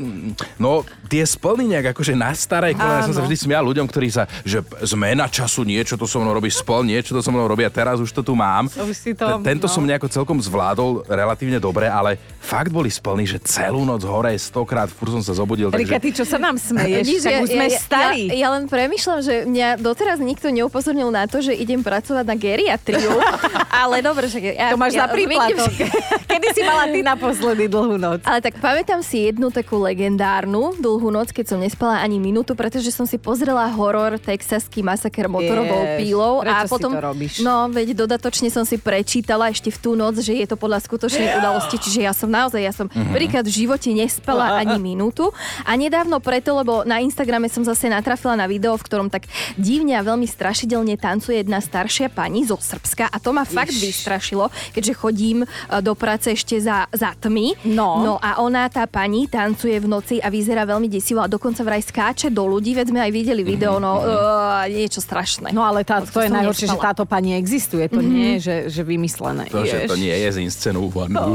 no 0.59 0.83
tie 1.07 1.23
splny 1.23 1.71
nejak 1.71 1.95
akože 1.95 2.13
na 2.13 2.35
staré 2.35 2.75
kolena, 2.75 3.01
ja 3.01 3.07
som 3.07 3.15
sa 3.15 3.23
vždy 3.23 3.37
smial 3.39 3.63
ľuďom, 3.63 3.87
ktorí 3.87 4.11
sa, 4.11 4.27
že 4.43 4.67
zmena 4.83 5.31
času, 5.31 5.63
niečo 5.63 5.95
to 5.95 6.11
so 6.11 6.19
mnou 6.19 6.35
robí 6.35 6.51
spol, 6.51 6.83
niečo 6.83 7.15
to 7.15 7.23
so 7.23 7.31
mnou 7.31 7.47
robí 7.47 7.63
a 7.63 7.71
teraz 7.71 8.03
už 8.03 8.11
to 8.11 8.27
tu 8.27 8.35
mám. 8.35 8.67
Už 8.67 8.97
si 8.99 9.15
to- 9.15 9.41
Tento 9.41 9.71
no. 9.71 9.73
som 9.73 9.87
nejako 9.87 10.11
celkom 10.11 10.43
zvládol 10.43 11.07
relatívne 11.07 11.63
dobre, 11.63 11.87
ale 11.87 12.19
fakt 12.43 12.75
boli 12.75 12.91
splny, 12.91 13.25
že 13.31 13.39
celú 13.47 13.87
noc 13.87 14.03
hore, 14.03 14.35
stokrát, 14.35 14.91
fur 14.91 15.15
som 15.15 15.23
sa 15.23 15.33
zobudil. 15.39 15.71
Rika, 15.71 16.03
ty 16.03 16.11
čo 16.11 16.27
sa 16.27 16.37
nám 16.37 16.59
smeješ? 16.59 17.05
Vidíš, 17.07 17.23
Tak 17.25 17.35
už 17.47 17.51
sme 17.55 17.67
starí. 17.71 18.23
Ja, 18.35 18.35
ja 18.35 18.49
len 18.59 18.67
premyšľam, 18.67 19.21
že 19.23 19.35
mňa 19.47 19.69
doteraz 19.79 20.19
nikto 20.19 20.51
neupozornil 20.51 21.15
na 21.15 21.31
to, 21.31 21.39
že 21.39 21.55
idem 21.55 21.81
pracovať 21.81 22.25
na 22.27 22.37
geriatriu. 22.37 23.15
ale 23.85 24.01
dobre, 24.01 24.27
že 24.27 24.41
ja, 24.41 24.73
To 24.73 24.77
máš 24.77 24.93
ja, 24.93 25.05
za 25.05 25.07
príplatok. 25.11 25.69
Kedy 26.31 26.47
si 26.51 26.63
mala 26.63 26.85
ty 26.87 27.01
naposledy 27.01 27.65
dlhú 27.67 27.95
noc? 27.95 28.25
Ale 28.25 28.41
tak 28.41 28.57
pamätám 28.57 29.01
si 29.01 29.25
jednu 29.25 29.49
takú 29.49 29.77
legendárnu 29.79 30.75
dlhú 30.77 31.09
noc, 31.09 31.31
keď 31.31 31.45
som 31.47 31.59
nespala 31.59 31.99
ani 31.99 32.17
minútu, 32.17 32.53
pretože 32.53 32.89
som 32.89 33.05
si 33.05 33.17
pozrela 33.17 33.69
horor 33.69 34.17
Texaský 34.17 34.81
masaker 34.81 35.27
motorovou 35.27 35.85
Jež, 35.85 35.99
pílou. 35.99 36.35
prečo 36.41 36.57
a 36.57 36.65
si 36.65 36.71
potom, 36.71 36.91
to 36.91 37.03
robíš? 37.03 37.33
No, 37.41 37.69
veď 37.69 37.89
dodatočne 37.97 38.49
som 38.49 38.63
si 38.63 38.77
prečítala 38.77 39.51
ešte 39.51 39.69
v 39.69 39.79
tú 39.79 39.93
noc, 39.93 40.17
že 40.17 40.33
je 40.33 40.47
to 40.47 40.55
podľa 40.55 40.81
skutočnej 40.81 41.35
udalosti, 41.39 41.77
čiže 41.77 42.01
ja 42.01 42.13
som 42.13 42.27
naozaj, 42.27 42.61
ja 42.61 42.73
som 42.73 42.87
Mhm. 42.87 43.11
prvýkrát 43.11 43.43
v 43.43 43.53
živote 43.57 43.91
nespala 43.91 44.55
ani 44.61 44.79
minútu. 44.79 45.35
A 45.61 45.75
nedávno 45.75 46.19
preto, 46.19 46.55
lebo 46.55 46.85
na 46.85 46.99
Instagrame 46.99 47.49
som 47.49 47.61
zase 47.61 47.87
natrafila 47.87 48.33
na 48.35 48.47
video, 48.47 48.73
v 48.73 48.83
ktorom 48.83 49.09
tak 49.09 49.27
divne 49.55 49.93
a 49.93 50.03
veľmi 50.03 50.25
strašidelne 50.25 50.95
tancuje 50.95 51.43
jedna 51.43 51.59
staršia 51.59 52.07
pani 52.07 52.43
zo 52.43 52.55
Srbska 52.55 53.11
a 53.11 53.17
to 53.19 53.31
ma 53.31 53.43
fakt 53.43 53.74
vystrašilo, 53.81 54.51
keďže 54.73 54.93
chodím 54.95 55.43
e, 55.43 55.47
do 55.83 55.93
práce 55.99 56.33
ešte 56.33 56.59
za, 56.59 56.87
za 56.91 57.15
tmy. 57.19 57.55
No. 57.71 58.03
no 58.03 58.15
a 58.23 58.41
ona, 58.43 58.69
tá 58.71 58.87
pani, 58.87 59.27
tancuje 59.27 59.79
v 59.81 59.87
noci 59.89 60.17
a 60.21 60.29
vyzerá 60.31 60.65
veľmi 60.69 60.87
desivo 60.87 61.23
a 61.23 61.29
dokonca 61.31 61.63
vraj 61.67 61.83
skáče 61.83 62.31
do 62.31 62.47
ľudí, 62.47 62.75
veď 62.77 62.87
sme 62.91 63.01
aj 63.03 63.13
videli 63.13 63.43
video, 63.47 63.79
no 63.83 64.01
uh, 64.01 64.65
niečo 64.69 65.01
strašné. 65.01 65.51
No 65.53 65.65
ale 65.65 65.83
tá, 65.83 66.03
to 66.03 66.21
je 66.21 66.31
som 66.31 66.37
najhoršie, 66.41 66.67
že 66.71 66.79
táto 66.79 67.05
pani 67.09 67.37
existuje. 67.37 67.87
To 67.91 68.01
nie 68.01 68.37
je, 68.37 68.39
že, 68.41 68.57
že 68.81 68.83
vymyslené. 68.83 69.49
To, 69.51 69.65
že 69.65 69.87
to 69.89 69.97
nie 69.99 70.13
je 70.13 70.29
zinscenúvané. 70.41 71.17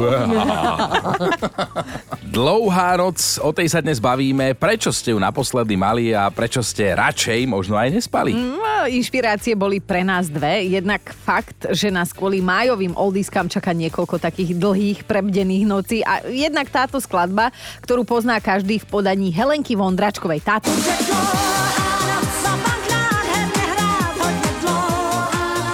Dlouhá 2.36 3.00
noc, 3.00 3.18
o 3.42 3.50
tej 3.56 3.68
sa 3.72 3.80
dnes 3.82 3.98
bavíme. 3.98 4.54
Prečo 4.54 4.94
ste 4.94 5.16
ju 5.16 5.20
naposledy 5.20 5.74
mali 5.80 6.12
a 6.14 6.30
prečo 6.30 6.62
ste 6.62 6.94
radšej 6.94 7.50
možno 7.50 7.76
aj 7.80 7.90
nespali? 7.90 8.32
No, 8.36 8.69
inšpirácie 8.88 9.58
boli 9.58 9.82
pre 9.82 10.06
nás 10.06 10.30
dve. 10.32 10.70
Jednak 10.70 11.02
fakt, 11.12 11.68
že 11.74 11.90
nás 11.90 12.14
kvôli 12.14 12.40
májovým 12.40 12.96
oldiskám 12.96 13.50
čaká 13.50 13.74
niekoľko 13.76 14.22
takých 14.22 14.56
dlhých, 14.56 15.04
prebdených 15.10 15.66
nocí. 15.66 15.98
A 16.06 16.24
jednak 16.30 16.70
táto 16.70 17.02
skladba, 17.02 17.50
ktorú 17.84 18.06
pozná 18.06 18.38
každý 18.38 18.80
v 18.80 18.88
podaní 18.88 19.34
Helenky 19.34 19.74
Vondračkovej. 19.74 20.40
Táto. 20.46 20.70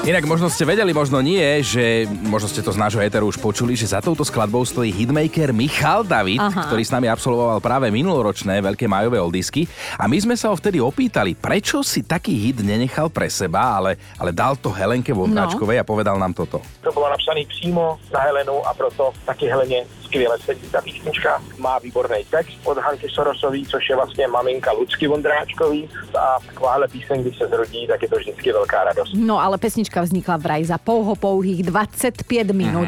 Inak 0.05 0.29
možno 0.29 0.53
ste 0.53 0.69
vedeli, 0.69 0.93
možno 0.93 1.17
nie, 1.17 1.41
že 1.65 2.05
možno 2.05 2.45
ste 2.45 2.61
to 2.61 2.69
z 2.69 2.77
nášho 2.77 3.01
éteru 3.01 3.25
už 3.25 3.41
počuli, 3.41 3.73
že 3.73 3.89
za 3.89 4.05
touto 4.05 4.21
skladbou 4.21 4.61
stojí 4.61 4.93
hitmaker 4.93 5.49
Michal 5.49 6.05
David, 6.05 6.37
Aha. 6.37 6.69
ktorý 6.69 6.85
s 6.85 6.93
nami 6.93 7.09
absolvoval 7.09 7.57
práve 7.57 7.89
minuloročné 7.89 8.61
veľké 8.61 8.85
majové 8.85 9.17
oldisky. 9.17 9.65
A 9.97 10.05
my 10.05 10.13
sme 10.21 10.37
sa 10.37 10.53
ho 10.53 10.55
vtedy 10.61 10.77
opýtali, 10.77 11.33
prečo 11.33 11.81
si 11.81 12.05
taký 12.05 12.37
hit 12.37 12.61
nenechal 12.61 13.09
pre 13.09 13.33
seba, 13.33 13.81
ale, 13.81 13.97
ale 14.21 14.29
dal 14.29 14.53
to 14.53 14.69
Helenke 14.69 15.09
Vondráčkovej 15.09 15.81
a 15.81 15.89
povedal 15.89 16.21
nám 16.21 16.37
toto. 16.37 16.61
To 16.85 16.93
bylo 16.93 17.09
napsané 17.09 17.41
přímo 17.49 17.97
na 18.13 18.21
Helenu 18.29 18.61
a 18.61 18.77
proto 18.77 19.09
taky 19.25 19.49
Heleně 19.49 19.89
skvěle 20.15 20.37
sedí 20.39 20.67
ta 20.71 20.81
písnička. 20.81 21.41
Má 21.59 21.79
výborný 21.79 22.23
text 22.31 22.55
od 22.63 22.77
Hanky 22.77 23.07
Sorosový, 23.09 23.65
což 23.65 23.89
je 23.89 23.95
vlastně 23.95 24.27
maminka 24.27 24.71
Lucky 24.71 25.07
Vondráčkový 25.07 25.89
a 26.15 26.39
takováhle 26.45 26.87
píseň, 26.87 27.21
když 27.21 27.37
se 27.37 27.47
zrodí, 27.47 27.87
tak 27.87 28.01
je 28.01 28.09
to 28.09 28.15
vždycky 28.15 28.51
velká 28.51 28.83
radost. 28.83 29.11
No 29.15 29.43
ale 29.43 29.57
pesnička 29.57 30.01
vznikla 30.01 30.37
vraj 30.37 30.63
za 30.63 30.77
pouho 30.77 31.15
pouhých 31.15 31.63
25 31.67 32.55
minút. 32.55 32.87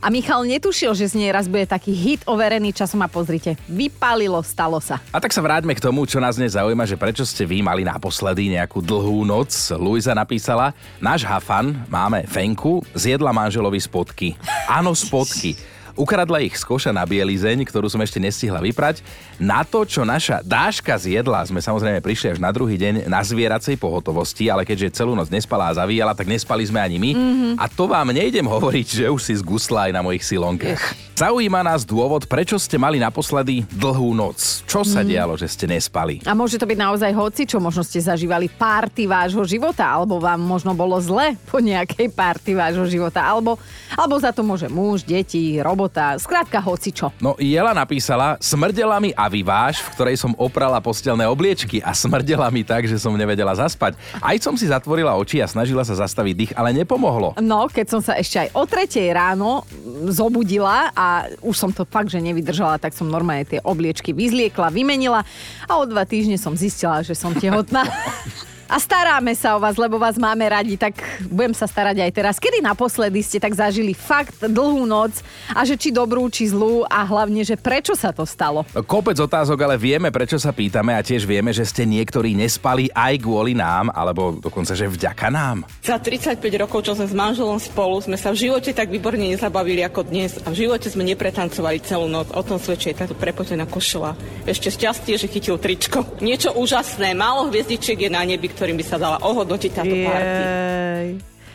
A 0.00 0.08
Michal 0.08 0.48
netušil, 0.48 0.96
že 0.96 1.12
z 1.12 1.14
nej 1.20 1.30
raz 1.32 1.44
bude 1.44 1.68
taký 1.68 1.92
hit 1.92 2.24
overený 2.24 2.72
časom 2.72 3.04
a 3.04 3.08
pozrite, 3.12 3.60
vypálilo, 3.68 4.40
stalo 4.40 4.80
sa. 4.80 5.04
A 5.12 5.20
tak 5.20 5.36
sa 5.36 5.44
vráťme 5.44 5.76
k 5.76 5.84
tomu, 5.84 6.08
čo 6.08 6.16
nás 6.16 6.40
dnes 6.40 6.56
zaujíma, 6.56 6.88
že 6.88 6.96
prečo 6.96 7.28
ste 7.28 7.44
vy 7.44 7.60
mali 7.60 7.84
naposledy 7.84 8.56
nejakú 8.56 8.80
dlhú 8.80 9.28
noc. 9.28 9.52
Luisa 9.76 10.16
napísala, 10.16 10.72
náš 10.96 11.28
hafan, 11.28 11.76
máme 11.92 12.24
Fenku, 12.24 12.80
zjedla 12.96 13.36
manželovi 13.36 13.80
spodky. 13.84 14.32
Áno, 14.64 14.96
spodky. 14.96 15.73
Ukradla 15.94 16.42
ich 16.42 16.58
z 16.58 16.66
koša 16.66 16.90
na 16.90 17.06
bielizeň, 17.06 17.62
ktorú 17.62 17.86
som 17.86 18.02
ešte 18.02 18.18
nestihla 18.18 18.58
vyprať. 18.58 19.06
Na 19.38 19.62
to, 19.62 19.86
čo 19.86 20.02
naša 20.02 20.42
dáška 20.42 20.98
zjedla, 20.98 21.46
sme 21.46 21.62
samozrejme 21.62 22.02
prišli 22.02 22.34
až 22.34 22.38
na 22.42 22.50
druhý 22.50 22.74
deň 22.74 23.06
na 23.06 23.22
zvieracej 23.22 23.78
pohotovosti, 23.78 24.50
ale 24.50 24.66
keďže 24.66 24.98
celú 24.98 25.14
noc 25.14 25.30
nespala 25.30 25.70
a 25.70 25.78
zavíjala, 25.78 26.18
tak 26.18 26.26
nespali 26.26 26.66
sme 26.66 26.82
ani 26.82 26.98
my. 26.98 27.10
Mm-hmm. 27.14 27.52
A 27.62 27.70
to 27.70 27.86
vám 27.86 28.10
nejdem 28.10 28.42
hovoriť, 28.42 28.86
že 29.02 29.04
už 29.06 29.22
si 29.22 29.38
zgusla 29.38 29.86
aj 29.86 29.92
na 29.94 30.02
mojich 30.02 30.26
silonkách. 30.26 30.82
Zaujíma 31.14 31.62
nás 31.62 31.86
dôvod, 31.86 32.26
prečo 32.26 32.58
ste 32.58 32.74
mali 32.74 32.98
naposledy 32.98 33.62
dlhú 33.70 34.18
noc. 34.18 34.66
Čo 34.66 34.82
sa 34.82 35.06
mm. 35.06 35.06
dialo, 35.06 35.38
že 35.38 35.46
ste 35.46 35.70
nespali? 35.70 36.18
A 36.26 36.34
môže 36.34 36.58
to 36.58 36.66
byť 36.66 36.74
naozaj 36.74 37.14
hoci, 37.14 37.46
čo 37.46 37.62
možno 37.62 37.86
ste 37.86 38.02
zažívali 38.02 38.50
párty 38.50 39.06
vášho 39.06 39.46
života, 39.46 39.86
alebo 39.86 40.18
vám 40.18 40.42
možno 40.42 40.74
bolo 40.74 40.98
zle 40.98 41.38
po 41.46 41.62
nejakej 41.62 42.10
párty 42.10 42.58
vášho 42.58 42.90
života, 42.90 43.22
alebo, 43.22 43.54
alebo 43.94 44.18
za 44.18 44.34
to 44.34 44.42
môže 44.42 44.66
muž, 44.66 45.06
deti, 45.06 45.62
robota, 45.84 46.16
skrátka 46.16 46.64
hoci 46.64 46.96
čo. 46.96 47.12
No 47.20 47.36
Jela 47.36 47.76
napísala, 47.76 48.40
smrdela 48.40 48.96
mi 49.04 49.12
a 49.12 49.28
vyváž, 49.28 49.84
v 49.84 49.92
ktorej 49.92 50.16
som 50.16 50.32
oprala 50.40 50.80
postelné 50.80 51.28
obliečky 51.28 51.84
a 51.84 51.92
smrdela 51.92 52.48
mi 52.48 52.64
tak, 52.64 52.88
že 52.88 52.96
som 52.96 53.12
nevedela 53.12 53.52
zaspať. 53.52 54.00
Aj 54.16 54.32
som 54.40 54.56
si 54.56 54.64
zatvorila 54.64 55.12
oči 55.20 55.44
a 55.44 55.46
snažila 55.46 55.84
sa 55.84 55.92
zastaviť 55.92 56.34
dých, 56.40 56.52
ale 56.56 56.72
nepomohlo. 56.72 57.36
No, 57.36 57.68
keď 57.68 57.86
som 57.92 58.00
sa 58.00 58.16
ešte 58.16 58.48
aj 58.48 58.56
o 58.56 58.64
tretej 58.64 59.12
ráno 59.12 59.68
zobudila 60.08 60.88
a 60.96 61.28
už 61.44 61.52
som 61.52 61.68
to 61.68 61.84
fakt, 61.84 62.08
že 62.08 62.24
nevydržala, 62.24 62.80
tak 62.80 62.96
som 62.96 63.04
normálne 63.04 63.44
tie 63.44 63.60
obliečky 63.60 64.16
vyzliekla, 64.16 64.72
vymenila 64.72 65.20
a 65.68 65.72
o 65.76 65.84
dva 65.84 66.08
týždne 66.08 66.40
som 66.40 66.56
zistila, 66.56 67.04
že 67.04 67.12
som 67.12 67.36
tehotná. 67.36 67.84
A 68.64 68.80
staráme 68.80 69.36
sa 69.36 69.54
o 69.54 69.62
vás, 69.62 69.76
lebo 69.76 70.00
vás 70.00 70.16
máme 70.16 70.48
radi, 70.48 70.80
tak 70.80 70.96
budem 71.28 71.52
sa 71.52 71.68
starať 71.68 72.00
aj 72.00 72.10
teraz. 72.16 72.34
Kedy 72.40 72.64
naposledy 72.64 73.20
ste 73.20 73.36
tak 73.36 73.52
zažili 73.52 73.92
fakt 73.92 74.40
dlhú 74.40 74.88
noc 74.88 75.20
a 75.52 75.68
že 75.68 75.76
či 75.76 75.92
dobrú, 75.92 76.32
či 76.32 76.48
zlú 76.48 76.80
a 76.88 77.04
hlavne, 77.04 77.44
že 77.44 77.60
prečo 77.60 77.92
sa 77.92 78.08
to 78.08 78.24
stalo? 78.24 78.64
Kopec 78.88 79.20
otázok, 79.20 79.68
ale 79.68 79.76
vieme, 79.76 80.08
prečo 80.08 80.40
sa 80.40 80.56
pýtame 80.56 80.96
a 80.96 81.04
tiež 81.04 81.28
vieme, 81.28 81.52
že 81.52 81.68
ste 81.68 81.84
niektorí 81.84 82.32
nespali 82.32 82.88
aj 82.88 83.20
kvôli 83.20 83.52
nám, 83.52 83.92
alebo 83.92 84.40
dokonca, 84.40 84.72
že 84.72 84.88
vďaka 84.88 85.28
nám. 85.28 85.68
Za 85.84 86.00
35 86.00 86.40
rokov, 86.56 86.88
čo 86.88 86.96
sme 86.96 87.04
s 87.04 87.14
manželom 87.14 87.60
spolu, 87.60 88.00
sme 88.00 88.16
sa 88.16 88.32
v 88.32 88.48
živote 88.48 88.72
tak 88.72 88.88
výborne 88.88 89.28
nezabavili 89.28 89.84
ako 89.84 90.08
dnes 90.08 90.40
a 90.40 90.48
v 90.48 90.64
živote 90.64 90.88
sme 90.88 91.04
nepretancovali 91.04 91.84
celú 91.84 92.08
noc. 92.08 92.32
O 92.32 92.40
tom 92.40 92.56
svedčí 92.56 92.96
táto 92.96 93.12
prepotená 93.12 93.68
košela. 93.68 94.16
Ešte 94.48 94.72
šťastie, 94.72 95.20
že 95.20 95.28
chytil 95.28 95.60
tričko. 95.60 96.00
Niečo 96.24 96.56
úžasné, 96.56 97.12
málo 97.12 97.52
hviezdičiek 97.52 98.08
je 98.08 98.08
na 98.08 98.24
nebi, 98.24 98.53
ktorým 98.54 98.78
by 98.78 98.84
sa 98.86 98.96
dala 98.96 99.18
ohodnotiť 99.20 99.70
táto 99.74 99.90
party. 99.90 100.42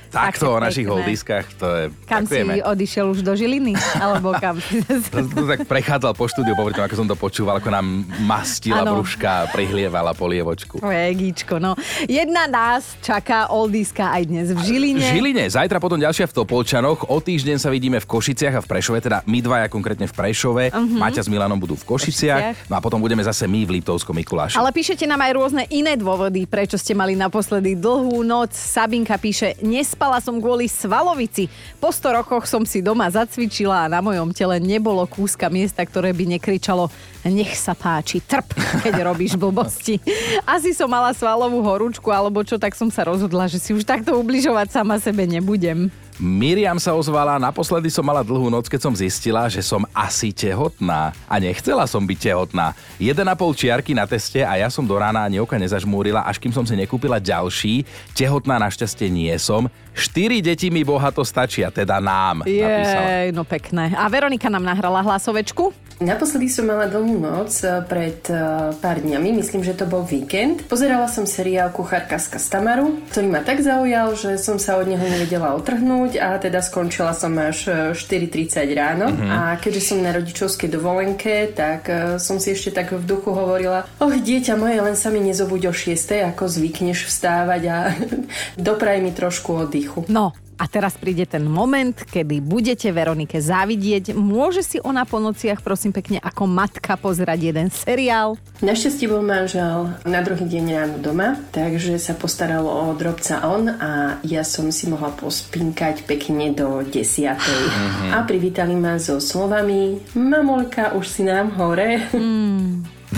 Takto 0.09 0.53
o 0.53 0.59
našich 0.59 0.89
holdiskách, 0.89 1.45
to 1.55 1.67
je... 1.69 1.83
Kam 2.09 2.25
tak 2.25 2.33
si 2.33 2.61
odišiel 2.65 3.05
už 3.13 3.21
do 3.21 3.33
Žiliny? 3.37 3.73
Alebo 3.97 4.33
kam? 4.37 4.57
To, 5.09 5.25
to 5.25 5.43
tak 5.47 5.65
prechádzal 5.65 6.13
po 6.13 6.27
štúdiu, 6.29 6.53
popri 6.53 6.75
tom, 6.75 6.85
ako 6.85 6.95
som 6.97 7.07
to 7.07 7.15
počúval, 7.17 7.57
ako 7.57 7.71
nám 7.71 8.05
mastila 8.25 8.83
Áno. 8.85 8.99
brúška 8.99 9.45
a 9.45 9.49
prihlievala 9.49 10.13
polievočku. 10.13 10.81
Egíčko, 10.83 11.57
no. 11.57 11.73
Jedna 12.05 12.45
nás 12.45 12.99
čaká 12.99 13.49
oldiska 13.49 14.11
aj 14.11 14.23
dnes 14.27 14.47
v 14.53 14.59
Žiline. 14.59 15.01
V 15.01 15.13
Žiline, 15.17 15.43
zajtra 15.49 15.81
potom 15.81 15.97
ďalšia 15.97 16.29
v 16.29 16.33
Topolčanoch, 16.35 17.09
o 17.09 17.17
týždeň 17.17 17.57
sa 17.57 17.69
vidíme 17.73 17.97
v 17.97 18.05
Košiciach 18.05 18.59
a 18.59 18.61
v 18.61 18.67
Prešove, 18.69 18.99
teda 19.01 19.25
my 19.25 19.39
dvaja 19.39 19.67
konkrétne 19.71 20.05
v 20.05 20.13
Prešove, 20.13 20.63
uh-huh. 20.69 20.99
Maťa 20.99 21.25
s 21.25 21.29
Milanom 21.31 21.57
budú 21.57 21.79
v 21.79 21.85
Košiciach, 21.85 21.99
Košiciach. 21.99 22.71
no 22.71 22.73
a 22.77 22.81
potom 22.81 22.99
budeme 23.03 23.21
zase 23.23 23.45
my 23.45 23.67
v 23.67 23.79
Liptovskom 23.79 24.15
Mikuláši. 24.15 24.57
Ale 24.57 24.71
píšete 24.71 25.05
nám 25.05 25.21
aj 25.23 25.31
rôzne 25.35 25.63
iné 25.69 25.99
dôvody, 25.99 26.47
prečo 26.47 26.75
ste 26.79 26.95
mali 26.95 27.13
naposledy 27.13 27.75
dlhú 27.75 28.23
noc. 28.23 28.55
Sabinka 28.55 29.19
píše, 29.19 29.59
nespala 29.99 30.23
som 30.23 30.39
kvôli 30.39 30.71
svalovici. 30.71 31.51
Po 31.83 31.91
100 31.91 32.23
rokoch 32.23 32.47
som 32.47 32.63
si 32.63 32.79
doma 32.79 33.11
zacvičila 33.11 33.83
a 33.83 33.91
na 33.91 33.99
mojom 33.99 34.31
tele 34.31 34.55
nebolo 34.55 35.03
kúska 35.03 35.51
miesta, 35.51 35.83
ktoré 35.83 36.15
by 36.15 36.39
nekričalo 36.39 36.87
nech 37.27 37.51
sa 37.59 37.75
páči, 37.75 38.23
trp, 38.23 38.47
keď 38.79 39.03
robíš 39.03 39.35
blbosti. 39.35 39.99
Asi 40.47 40.71
som 40.71 40.87
mala 40.87 41.11
svalovú 41.11 41.59
horúčku 41.59 42.07
alebo 42.15 42.47
čo, 42.47 42.55
tak 42.55 42.79
som 42.79 42.87
sa 42.87 43.03
rozhodla, 43.03 43.51
že 43.51 43.59
si 43.59 43.75
už 43.75 43.83
takto 43.83 44.15
ubližovať 44.15 44.71
sama 44.71 45.03
sebe 45.03 45.27
nebudem. 45.27 45.91
Miriam 46.19 46.75
sa 46.83 46.91
ozvala, 46.91 47.39
naposledy 47.39 47.87
som 47.87 48.03
mala 48.03 48.27
dlhú 48.27 48.51
noc, 48.51 48.67
keď 48.67 48.83
som 48.83 48.91
zistila, 48.91 49.47
že 49.47 49.63
som 49.63 49.87
asi 49.95 50.35
tehotná. 50.35 51.15
A 51.23 51.39
nechcela 51.39 51.87
som 51.87 52.03
byť 52.03 52.19
tehotná. 52.19 52.75
1,5 52.99 53.23
čiarky 53.55 53.95
na 53.95 54.03
teste 54.03 54.43
a 54.43 54.59
ja 54.59 54.67
som 54.67 54.83
do 54.83 54.99
rána 54.99 55.23
ani 55.23 55.39
oka 55.39 55.55
nezažmúrila, 55.55 56.27
až 56.27 56.35
kým 56.43 56.51
som 56.51 56.67
si 56.67 56.75
nekúpila 56.75 57.23
ďalší. 57.23 57.87
Tehotná 58.11 58.59
našťastie 58.59 59.07
nie 59.07 59.31
som. 59.39 59.71
Štyri 59.95 60.43
deti 60.43 60.67
mi 60.67 60.83
bohato 60.83 61.23
stačia, 61.23 61.71
teda 61.71 62.03
nám, 62.03 62.43
napísala. 62.43 63.07
Jej, 63.23 63.27
no 63.31 63.47
pekné. 63.47 63.95
A 63.95 64.03
Veronika 64.11 64.51
nám 64.51 64.67
nahrala 64.67 64.99
hlasovečku. 64.99 65.88
Naposledy 65.99 66.47
som 66.47 66.63
mala 66.63 66.87
dlhú 66.87 67.19
noc 67.19 67.59
eh, 67.59 67.83
pred 67.83 68.23
eh, 68.31 68.71
pár 68.79 69.03
dňami, 69.03 69.35
myslím, 69.35 69.67
že 69.67 69.75
to 69.75 69.83
bol 69.83 70.07
víkend. 70.07 70.63
Pozerala 70.71 71.11
som 71.11 71.27
seriál 71.27 71.75
Kuchárka 71.75 72.15
z 72.15 72.39
Kastamaru, 72.39 73.03
ktorý 73.11 73.27
ma 73.27 73.43
tak 73.43 73.59
zaujal, 73.59 74.15
že 74.15 74.39
som 74.39 74.55
sa 74.55 74.79
od 74.79 74.87
neho 74.87 75.03
nevedela 75.03 75.51
otrhnúť 75.59 76.15
a 76.23 76.39
teda 76.39 76.63
skončila 76.63 77.11
som 77.11 77.35
až 77.35 77.91
eh, 77.91 77.99
4.30 77.99 78.79
ráno. 78.79 79.11
Mhm. 79.11 79.27
A 79.27 79.59
keďže 79.59 79.91
som 79.91 79.99
na 79.99 80.15
rodičovskej 80.15 80.71
dovolenke, 80.71 81.51
tak 81.51 81.91
eh, 81.91 82.15
som 82.15 82.39
si 82.39 82.55
ešte 82.55 82.79
tak 82.79 82.95
v 82.95 83.03
duchu 83.03 83.35
hovorila, 83.35 83.83
och 83.99 84.15
dieťa 84.15 84.55
moje, 84.55 84.79
len 84.79 84.95
sa 84.95 85.11
mi 85.11 85.19
nezobuď 85.19 85.67
o 85.67 85.73
6, 85.75 85.99
ako 86.31 86.47
zvykneš 86.47 87.11
vstávať 87.11 87.61
a 87.67 87.77
dopraj 88.55 89.03
mi 89.03 89.11
trošku 89.11 89.67
oddychu. 89.67 90.07
No, 90.07 90.31
a 90.59 90.67
teraz 90.67 90.99
príde 90.99 91.23
ten 91.23 91.47
moment, 91.47 91.95
kedy 91.95 92.43
budete 92.43 92.91
Veronike 92.91 93.39
závidieť. 93.39 94.11
Môže 94.11 94.59
si 94.59 94.77
ona 94.83 95.07
po 95.07 95.23
nociach, 95.23 95.63
prosím 95.63 95.95
pekne, 95.95 96.19
ako 96.19 96.51
matka 96.51 96.99
pozerať 96.99 97.55
jeden 97.55 97.67
seriál. 97.71 98.35
Našťastie 98.59 99.07
bol 99.07 99.23
manžel 99.23 99.95
na 100.03 100.19
druhý 100.19 100.43
deň 100.43 100.65
ráno 100.75 100.97
doma, 100.99 101.39
takže 101.55 101.95
sa 101.95 102.11
postaralo 102.11 102.67
o 102.67 102.91
drobca 102.91 103.39
on 103.47 103.71
a 103.71 104.19
ja 104.27 104.43
som 104.43 104.67
si 104.75 104.91
mohla 104.91 105.15
pospinkať 105.15 106.03
pekne 106.03 106.51
do 106.51 106.83
desiatej. 106.83 107.63
A 108.11 108.27
privítali 108.27 108.75
ma 108.75 108.99
so 108.99 109.23
slovami 109.23 110.03
Mamolka, 110.11 110.91
už 110.91 111.07
si 111.07 111.23
nám 111.23 111.55
hore. 111.55 112.03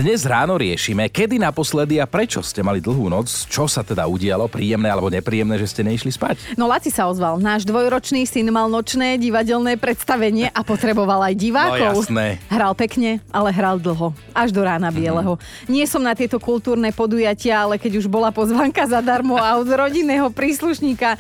Dnes 0.01 0.25
ráno 0.25 0.58
riešime, 0.58 1.13
kedy 1.13 1.38
naposledy 1.38 2.01
a 2.01 2.10
prečo 2.10 2.41
ste 2.41 2.65
mali 2.65 2.81
dlhú 2.81 3.05
noc, 3.05 3.46
čo 3.46 3.70
sa 3.70 3.86
teda 3.86 4.10
udialo, 4.10 4.50
príjemné 4.50 4.89
alebo 4.89 5.13
nepríjemné, 5.13 5.62
že 5.62 5.70
ste 5.70 5.86
neišli 5.86 6.10
spať. 6.10 6.58
No 6.58 6.65
Laci 6.65 6.89
sa 6.89 7.05
ozval. 7.05 7.38
Náš 7.38 7.70
dvojročný 7.70 8.25
syn 8.25 8.50
mal 8.50 8.65
nočné 8.65 9.22
divadelné 9.22 9.77
predstavenie 9.77 10.50
a 10.50 10.65
potreboval 10.65 11.22
aj 11.29 11.38
divákov. 11.38 12.01
No 12.01 12.01
jasné. 12.01 12.41
Hral 12.50 12.74
pekne, 12.74 13.22
ale 13.29 13.53
hral 13.53 13.77
dlho. 13.77 14.10
Až 14.34 14.50
do 14.50 14.65
rána 14.65 14.89
bieleho. 14.89 15.38
Nie 15.70 15.86
som 15.86 16.01
na 16.01 16.17
tieto 16.17 16.41
kultúrne 16.41 16.89
podujatia, 16.89 17.62
ale 17.62 17.77
keď 17.77 18.01
už 18.01 18.10
bola 18.10 18.34
pozvanka 18.34 18.81
zadarmo 18.89 19.38
a 19.38 19.53
od 19.62 19.70
rodinného 19.70 20.34
príslušníka, 20.34 21.13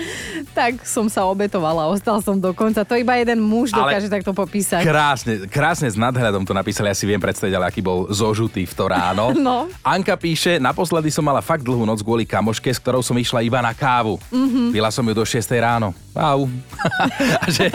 tak 0.57 0.89
som 0.89 1.05
sa 1.05 1.29
obetovala. 1.29 1.85
Ostal 1.85 2.17
som 2.25 2.33
do 2.33 2.49
konca. 2.57 2.81
To 2.81 2.97
iba 2.97 3.13
jeden 3.21 3.45
muž 3.45 3.77
Ale- 3.77 3.93
dokáže 3.93 4.09
takto 4.09 4.33
popísať. 4.33 4.81
Krásne, 4.81 5.45
krásne 5.45 5.85
s 5.85 6.01
nadhľadom 6.01 6.49
to 6.49 6.57
napísali, 6.57 6.89
ja 6.89 6.97
si 6.97 7.05
viem 7.05 7.21
predstaviť, 7.21 7.53
ale 7.53 7.69
aký 7.69 7.85
bol 7.85 8.09
zožutý 8.09 8.70
v 8.71 8.75
to 8.79 8.85
ráno. 8.87 9.25
No. 9.41 9.65
Anka 9.81 10.13
píše, 10.13 10.61
naposledy 10.61 11.09
som 11.09 11.25
mala 11.25 11.41
fakt 11.41 11.65
dlhú 11.65 11.81
noc 11.81 12.05
kvôli 12.05 12.29
kamoške, 12.29 12.69
s 12.69 12.77
ktorou 12.77 13.01
som 13.01 13.17
išla 13.17 13.41
iba 13.41 13.57
na 13.57 13.73
kávu. 13.73 14.21
Mhm. 14.29 14.37
Mm-hmm. 14.37 14.67
Pila 14.71 14.89
som 14.93 15.03
ju 15.03 15.13
do 15.17 15.25
6 15.25 15.49
ráno. 15.57 15.97
Au. 16.11 16.43
a, 17.43 17.47
že, 17.47 17.71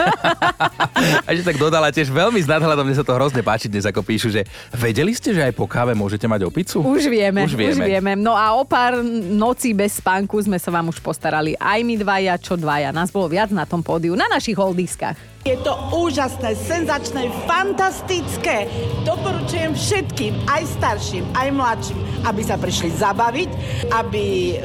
a 1.25 1.31
že 1.33 1.41
tak 1.41 1.57
dodala 1.57 1.89
tiež 1.89 2.13
veľmi 2.13 2.37
s 2.37 2.45
nadhľadom, 2.45 2.85
mne 2.85 2.97
sa 2.99 3.07
to 3.07 3.17
hrozne 3.17 3.41
páči 3.41 3.71
dnes, 3.71 3.89
ako 3.89 4.05
píšu, 4.05 4.29
že 4.29 4.45
vedeli 4.77 5.17
ste, 5.17 5.33
že 5.33 5.41
aj 5.41 5.57
po 5.57 5.65
káve 5.65 5.97
môžete 5.97 6.29
mať 6.29 6.45
opicu? 6.45 6.85
Už 6.85 7.09
vieme, 7.09 7.49
Už 7.49 7.57
vieme. 7.57 7.73
už 7.73 7.79
vieme. 7.81 8.13
No 8.13 8.37
a 8.37 8.53
o 8.53 8.69
pár 8.69 9.01
nocí 9.31 9.73
bez 9.73 10.05
spánku 10.05 10.37
sme 10.43 10.61
sa 10.61 10.69
vám 10.69 10.93
už 10.93 11.01
postarali. 11.01 11.57
Aj 11.57 11.81
my 11.81 11.95
dvaja, 11.97 12.37
čo 12.37 12.61
dvaja. 12.61 12.93
Nás 12.93 13.09
bolo 13.09 13.33
viac 13.33 13.49
na 13.49 13.65
tom 13.65 13.81
pódiu, 13.81 14.13
na 14.13 14.29
našich 14.29 14.59
holdiskách. 14.59 15.17
Je 15.47 15.55
to 15.63 15.79
úžasné, 15.95 16.59
senzačné, 16.59 17.31
fantastické. 17.47 18.67
Doporučujem 19.07 19.79
všetkým, 19.79 20.35
aj 20.51 20.63
starším, 20.75 21.23
aj 21.39 21.49
mladším, 21.55 21.99
aby 22.27 22.43
sa 22.43 22.59
prišli 22.59 22.91
zabaviť, 22.91 23.51
aby 23.95 24.25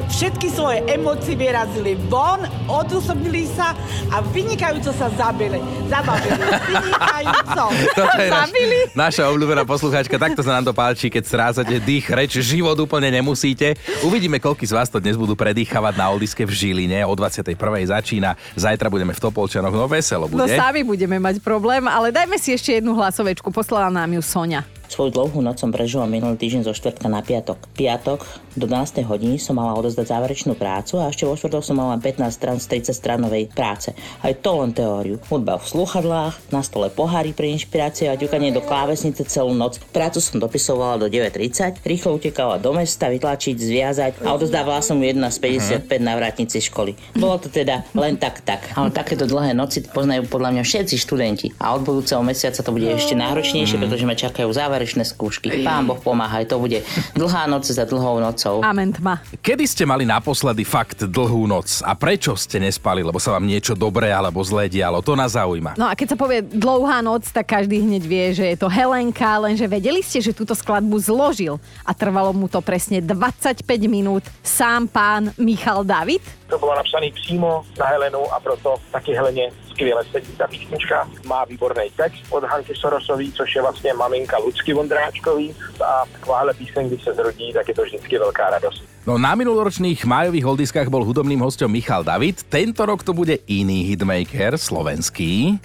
všetky 0.10 0.50
svoje 0.50 0.82
emócie 0.90 1.38
vyrazili 1.38 1.94
von, 2.10 2.42
odosobnili 2.66 3.46
sa 3.46 3.61
a 4.08 4.18
vynikajúco 4.26 4.92
sa 4.92 5.08
zabili. 5.10 5.62
Zabavili. 5.86 6.42
Vynikajúco. 6.68 7.64
Toto 8.00 8.18
je 8.18 8.28
naš, 8.28 8.50
Zabili? 8.50 8.80
naša 8.94 9.24
obľúbená 9.28 9.64
poslucháčka, 9.64 10.16
takto 10.18 10.42
sa 10.42 10.58
nám 10.58 10.66
to 10.66 10.74
páči, 10.74 11.08
keď 11.08 11.24
strácate 11.24 11.78
dých, 11.80 12.06
reč, 12.08 12.38
život 12.38 12.76
úplne 12.76 13.10
nemusíte. 13.10 13.78
Uvidíme, 14.02 14.38
koľko 14.38 14.64
z 14.64 14.74
vás 14.74 14.88
to 14.88 14.98
dnes 14.98 15.16
budú 15.16 15.34
predýchavať 15.34 15.94
na 15.94 16.10
Oldiske 16.10 16.44
v 16.44 16.52
Žiline. 16.52 17.04
O 17.04 17.14
21. 17.14 17.54
začína, 17.86 18.30
zajtra 18.54 18.88
budeme 18.88 19.12
v 19.12 19.22
Topolčanoch, 19.22 19.72
no 19.72 19.86
veselo 19.86 20.26
No 20.26 20.44
bude. 20.44 20.54
sami 20.54 20.82
budeme 20.82 21.18
mať 21.18 21.40
problém, 21.40 21.84
ale 21.84 22.10
dajme 22.10 22.36
si 22.36 22.52
ešte 22.52 22.74
jednu 22.74 22.94
hlasovečku. 22.94 23.50
Poslala 23.50 23.88
nám 23.88 24.10
ju 24.10 24.22
Sonia. 24.22 24.62
Svoju 24.88 25.08
dlhú 25.10 25.40
noc 25.40 25.56
som 25.56 25.72
prežila 25.72 26.04
minulý 26.04 26.36
týždeň 26.36 26.68
zo 26.68 26.74
štvrtka 26.74 27.08
na 27.08 27.24
piatok. 27.24 27.64
Piatok 27.72 28.28
do 28.56 28.68
12. 28.68 29.08
hodiny 29.08 29.40
som 29.40 29.56
mala 29.56 29.72
odozdať 29.80 30.12
záverečnú 30.12 30.60
prácu 30.60 31.00
a 31.00 31.08
ešte 31.08 31.24
vo 31.24 31.40
štvrtok 31.40 31.64
som 31.64 31.80
mala 31.80 31.96
15 31.96 32.28
strán 32.32 32.58
z 32.60 32.68
30 32.92 32.92
stranovej 32.92 33.48
práce. 33.52 33.96
Aj 34.20 34.34
to 34.36 34.52
len 34.60 34.76
teóriu. 34.76 35.20
Hudba 35.32 35.56
v 35.56 35.66
sluchadlách, 35.66 36.52
na 36.52 36.60
stole 36.62 36.92
pohári 36.92 37.32
pre 37.32 37.48
inšpiráciu 37.56 38.12
a 38.12 38.20
ťukanie 38.20 38.52
do 38.52 38.60
klávesnice 38.60 39.24
celú 39.24 39.56
noc. 39.56 39.80
Prácu 39.96 40.20
som 40.20 40.40
dopisovala 40.40 41.00
do 41.00 41.08
9.30, 41.08 41.84
rýchlo 41.88 42.20
utekala 42.20 42.60
do 42.60 42.76
mesta, 42.76 43.08
vytlačiť, 43.08 43.56
zviazať 43.56 44.12
a 44.28 44.36
odozdávala 44.36 44.84
som 44.84 45.00
ju 45.00 45.08
jedna 45.08 45.32
z 45.32 45.40
55 45.40 46.02
na 46.04 46.14
vrátnici 46.20 46.60
školy. 46.60 46.96
Bolo 47.16 47.40
to 47.40 47.48
teda 47.48 47.88
len 47.96 48.20
tak 48.20 48.44
tak. 48.44 48.72
Ale 48.76 48.92
takéto 48.92 49.24
dlhé 49.24 49.56
noci 49.56 49.84
poznajú 49.86 50.28
podľa 50.28 50.60
mňa 50.60 50.64
všetci 50.68 50.96
študenti. 51.00 51.48
A 51.60 51.76
od 51.76 51.88
budúceho 51.88 52.20
mesiaca 52.26 52.60
to 52.60 52.72
bude 52.72 52.88
ešte 52.88 53.16
náročnejšie, 53.16 53.80
pretože 53.80 54.04
ma 54.08 54.16
čakajú 54.18 54.52
záverečné 54.52 55.08
skúšky. 55.08 55.64
Pán 55.64 55.88
Boh 55.88 56.00
pomáha, 56.00 56.44
to 56.44 56.60
bude 56.60 56.84
dlhá 57.16 57.48
noc 57.48 57.64
za 57.64 57.88
dlhou 57.88 58.20
nocou. 58.42 58.66
Amen 58.66 58.90
tma. 58.90 59.22
Kedy 59.42 59.66
ste 59.70 59.84
mali 59.86 60.04
naposledy 60.04 60.66
fakt 60.66 61.06
dlhú 61.06 61.46
noc 61.46 61.86
a 61.86 61.94
prečo 61.94 62.34
ste 62.34 62.58
nespali, 62.58 63.06
lebo 63.06 63.22
sa 63.22 63.38
vám 63.38 63.46
niečo 63.46 63.78
dobré 63.78 64.10
alebo 64.10 64.42
zlé 64.42 64.66
dialo? 64.66 65.06
To 65.06 65.14
nás 65.14 65.38
zaujíma. 65.38 65.78
No 65.78 65.86
a 65.86 65.94
keď 65.94 66.16
sa 66.16 66.18
povie 66.18 66.42
dlouhá 66.42 67.06
noc, 67.06 67.30
tak 67.30 67.54
každý 67.54 67.86
hneď 67.86 68.04
vie, 68.04 68.26
že 68.34 68.46
je 68.50 68.58
to 68.58 68.72
Helenka, 68.72 69.38
lenže 69.38 69.70
vedeli 69.70 70.02
ste, 70.02 70.18
že 70.24 70.34
túto 70.34 70.58
skladbu 70.58 70.98
zložil 70.98 71.62
a 71.86 71.94
trvalo 71.94 72.34
mu 72.34 72.50
to 72.50 72.60
presne 72.66 73.04
25 73.04 73.62
minút 73.86 74.26
sám 74.42 74.90
pán 74.90 75.30
Michal 75.38 75.86
David? 75.86 76.24
To 76.52 76.60
bolo 76.60 76.76
napsané 76.76 77.08
přímo 77.16 77.64
na 77.80 77.86
Helenu 77.86 78.34
a 78.34 78.40
proto 78.40 78.76
taky 78.92 79.14
Heleně 79.14 79.52
skvěle 79.70 80.04
sedí 80.12 80.36
ta 80.38 80.48
písnička. 80.48 81.08
Má 81.26 81.46
výborný 81.46 81.84
text 81.96 82.24
od 82.30 82.44
Hanky 82.44 82.76
Sorosový, 82.76 83.32
což 83.32 83.56
je 83.56 83.62
vlastně 83.62 83.94
maminka 83.94 84.38
Lucky 84.38 84.74
Vondráčkový 84.74 85.56
a 85.86 86.04
takováhle 86.12 86.54
píseň, 86.54 86.88
když 86.88 87.04
se 87.04 87.14
zrodí, 87.14 87.54
tak 87.54 87.68
je 87.68 87.74
to 87.74 87.82
vždycky 87.82 88.18
velká 88.18 88.50
radost. 88.50 88.84
No 89.08 89.18
na 89.18 89.36
minuloročných 89.36 90.06
májových 90.06 90.46
holdiskách 90.46 90.88
bol 90.88 91.08
hudobným 91.08 91.40
hostom 91.40 91.72
Michal 91.72 92.04
David. 92.04 92.44
Tento 92.44 92.86
rok 92.86 93.04
to 93.04 93.14
bude 93.14 93.34
iný 93.48 93.84
hitmaker, 93.88 94.58
slovenský. 94.58 95.58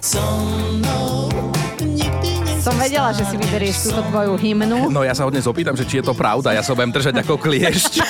Som 2.67 2.75
vedela, 2.83 3.15
že 3.15 3.23
si 3.23 3.39
vyberieš 3.39 3.87
túto 3.87 4.03
tvoju 4.11 4.35
hymnu. 4.35 4.91
No 4.91 4.99
ja 4.99 5.15
sa 5.15 5.23
ho 5.23 5.31
dnes 5.31 5.47
opýtam, 5.47 5.71
že 5.71 5.87
či 5.87 6.03
je 6.03 6.11
to 6.11 6.11
pravda. 6.11 6.51
Ja 6.51 6.59
sa 6.59 6.75
budem 6.75 6.91
držať 6.91 7.15
ako 7.23 7.39
kliešť. 7.39 8.03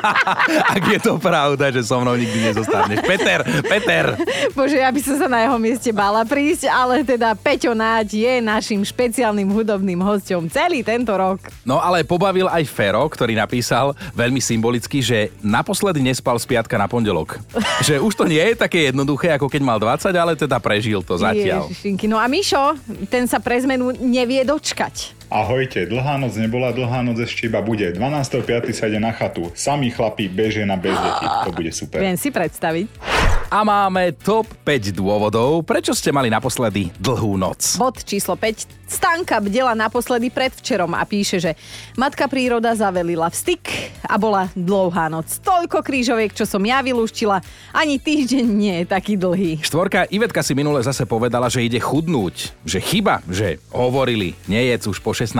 Ak 0.76 0.84
je 0.84 1.00
to 1.00 1.16
pravda, 1.16 1.72
že 1.72 1.80
so 1.80 2.04
mnou 2.04 2.12
nikdy 2.12 2.44
nezostaneš. 2.44 3.00
Peter, 3.08 3.40
Peter. 3.64 4.20
Bože, 4.52 4.84
ja 4.84 4.92
by 4.92 5.00
som 5.00 5.16
sa 5.16 5.32
na 5.32 5.48
jeho 5.48 5.56
mieste 5.56 5.96
bála 5.96 6.28
prísť, 6.28 6.68
ale 6.68 7.08
teda 7.08 7.32
Peťo 7.40 7.72
Náď 7.72 8.20
je 8.20 8.34
našim 8.44 8.84
špeciálnym 8.84 9.48
hudobným 9.48 10.04
hostom 10.04 10.44
celý 10.52 10.84
tento 10.84 11.16
rok. 11.16 11.48
No 11.64 11.80
ale 11.80 12.04
pobavil 12.04 12.52
aj 12.52 12.68
Fero, 12.68 13.00
ktorý 13.08 13.32
napísal 13.32 13.96
veľmi 14.12 14.44
symbolicky, 14.44 15.00
že 15.00 15.32
naposledy 15.40 16.04
nespal 16.04 16.36
z 16.36 16.44
piatka 16.44 16.76
na 16.76 16.84
pondelok. 16.84 17.40
že 17.88 17.96
už 17.96 18.12
to 18.12 18.28
nie 18.28 18.44
je 18.44 18.60
také 18.60 18.92
jednoduché, 18.92 19.32
ako 19.40 19.48
keď 19.48 19.62
mal 19.64 19.80
20, 19.80 20.12
ale 20.12 20.36
teda 20.36 20.60
prežil 20.60 21.00
to 21.00 21.16
zatiaľ. 21.16 21.72
Ježišinky. 21.72 22.04
No 22.04 22.20
a 22.20 22.28
Mišo, 22.28 22.76
ten 23.08 23.24
sa 23.24 23.40
pre 23.40 23.56
zmenu 23.64 23.85
nevie 23.92 24.42
dočkať. 24.46 25.16
Ahojte, 25.26 25.90
dlhá 25.90 26.22
noc 26.22 26.38
nebola, 26.38 26.70
dlhá 26.70 27.02
noc 27.02 27.18
ešte 27.26 27.50
iba 27.50 27.58
bude. 27.58 27.90
12.5. 27.90 28.70
sa 28.70 28.86
ide 28.86 29.02
na 29.02 29.10
chatu. 29.10 29.50
Sami 29.58 29.90
chlapí 29.90 30.30
bežia 30.30 30.62
na 30.62 30.78
bez 30.78 30.94
detí. 30.94 31.26
To 31.26 31.50
bude 31.50 31.74
super. 31.74 31.98
Viem 31.98 32.14
si 32.14 32.30
predstaviť. 32.30 32.86
A 33.46 33.62
máme 33.62 34.10
top 34.10 34.50
5 34.66 34.90
dôvodov, 34.90 35.62
prečo 35.62 35.94
ste 35.94 36.10
mali 36.10 36.26
naposledy 36.26 36.90
dlhú 36.98 37.38
noc. 37.38 37.78
Bod 37.78 38.02
číslo 38.02 38.34
5. 38.34 38.86
Stanka 38.86 39.42
bdela 39.42 39.74
naposledy 39.74 40.30
predvčerom 40.30 40.94
a 40.94 41.02
píše, 41.02 41.42
že 41.42 41.52
matka 41.98 42.30
príroda 42.30 42.70
zavelila 42.74 43.26
v 43.30 43.34
styk 43.34 43.64
a 44.06 44.14
bola 44.14 44.46
dlouhá 44.54 45.10
noc. 45.10 45.42
Toľko 45.42 45.82
krížoviek, 45.82 46.30
čo 46.30 46.46
som 46.46 46.62
ja 46.62 46.82
vylúštila, 46.82 47.42
ani 47.74 47.98
týždeň 47.98 48.46
nie 48.46 48.74
je 48.82 48.86
taký 48.86 49.18
dlhý. 49.18 49.62
Štvorka 49.62 50.06
Ivetka 50.10 50.42
si 50.42 50.54
minule 50.54 50.82
zase 50.86 51.02
povedala, 51.02 51.50
že 51.50 51.66
ide 51.66 51.82
chudnúť. 51.82 52.54
Že 52.62 52.78
chyba, 52.78 53.14
že 53.26 53.58
hovorili, 53.74 54.38
nejedz 54.46 54.86
už 54.86 55.02
po 55.02 55.10
16. 55.10 55.34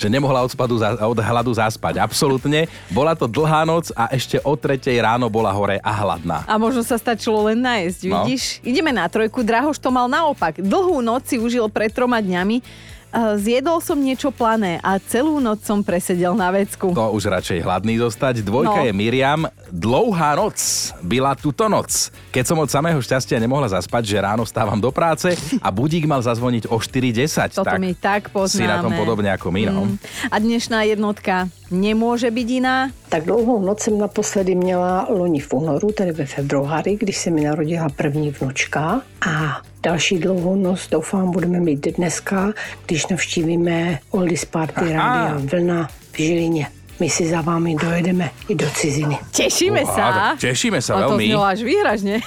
Že 0.00 0.08
nemohla 0.08 0.40
od, 0.44 0.52
spadu, 0.52 0.80
od 0.80 1.18
hladu 1.20 1.52
zaspať. 1.52 2.00
Absolútne. 2.00 2.64
Bola 2.88 3.12
to 3.12 3.28
dlhá 3.28 3.68
noc 3.68 3.92
a 3.92 4.08
ešte 4.08 4.40
o 4.40 4.56
3 4.56 4.80
ráno 5.04 5.28
bola 5.28 5.52
hore 5.52 5.84
a 5.84 5.92
hladná. 5.92 6.48
A 6.48 6.56
možno 6.56 6.80
sa 6.80 6.96
stačilo 6.96 7.29
len 7.44 7.58
nájsť, 7.58 8.00
No. 8.04 8.24
vidíš? 8.24 8.58
Ideme 8.60 8.90
na 8.90 9.06
trojku, 9.06 9.40
Drahoš 9.40 9.76
to 9.76 9.88
mal 9.88 10.06
naopak. 10.06 10.58
Dlhú 10.58 10.98
noc 11.00 11.26
si 11.26 11.36
užil 11.36 11.68
pred 11.68 11.88
troma 11.88 12.18
dňami, 12.18 12.62
a 13.10 13.34
zjedol 13.34 13.82
som 13.82 13.98
niečo 13.98 14.30
plané 14.30 14.78
a 14.78 14.94
celú 14.96 15.42
noc 15.42 15.66
som 15.66 15.82
presedel 15.82 16.30
na 16.30 16.46
vecku. 16.46 16.94
To 16.94 17.10
už 17.10 17.26
radšej 17.26 17.58
hladný 17.58 17.98
dostať. 17.98 18.38
Dvojka 18.40 18.70
No. 18.70 18.86
je 18.86 18.92
Miriam. 18.94 19.50
Dlouhá 19.66 20.38
noc 20.38 20.54
byla 21.02 21.34
túto 21.34 21.66
noc. 21.66 21.90
Keď 22.30 22.44
som 22.46 22.54
od 22.56 22.70
samého 22.70 23.02
šťastia 23.02 23.42
nemohla 23.42 23.66
zaspať, 23.66 24.06
že 24.06 24.14
ráno 24.16 24.46
stávam 24.46 24.78
do 24.78 24.94
práce 24.94 25.34
a 25.58 25.68
budík 25.68 26.06
mal 26.06 26.22
zazvoniť 26.22 26.70
o 26.70 26.78
4.10. 26.78 27.50
Toto 27.50 27.74
my 27.74 27.98
tak 27.98 28.30
poznáme. 28.30 28.54
si 28.54 28.70
na 28.70 28.78
tom 28.78 28.94
podobne 28.94 29.34
ako 29.34 29.50
my, 29.50 29.62
no. 29.66 29.90
Mm. 29.90 29.98
A 30.30 30.36
dnešná 30.38 30.78
jednotka 30.86 31.50
nemôže 31.70 32.30
byť 32.30 32.48
iná. 32.50 32.90
Tak 33.08 33.24
dlouhou 33.24 33.62
noc 33.62 33.80
jsem 33.80 33.98
naposledy 33.98 34.54
měla 34.54 35.06
loni 35.08 35.40
v 35.40 35.52
únoru, 35.54 35.92
tedy 35.92 36.12
ve 36.12 36.26
februári, 36.26 36.96
když 37.00 37.16
se 37.16 37.30
mi 37.30 37.40
narodila 37.44 37.88
první 37.88 38.30
vnučka. 38.30 39.02
A 39.26 39.62
další 39.82 40.18
dlouhou 40.18 40.56
noc 40.56 40.88
doufám 40.90 41.30
budeme 41.30 41.60
mít 41.60 41.86
dneska, 41.96 42.52
když 42.86 43.06
navštívíme 43.06 43.98
Oldies 44.10 44.44
Party 44.44 44.92
Rádia 44.92 45.38
Vlna 45.38 45.88
v 46.12 46.16
Žilině. 46.16 46.66
My 47.00 47.10
si 47.10 47.28
za 47.28 47.40
vámi 47.40 47.76
dojedeme 47.80 48.30
i 48.48 48.54
do 48.54 48.68
ciziny. 48.76 49.16
Tešíme 49.32 49.88
sa. 49.88 50.36
tešíme 50.36 50.84
sa 50.84 51.00
to 51.00 51.16
veľmi. 51.16 51.32
znelo 51.32 51.44
až 51.48 51.60
výhražne. 51.64 52.20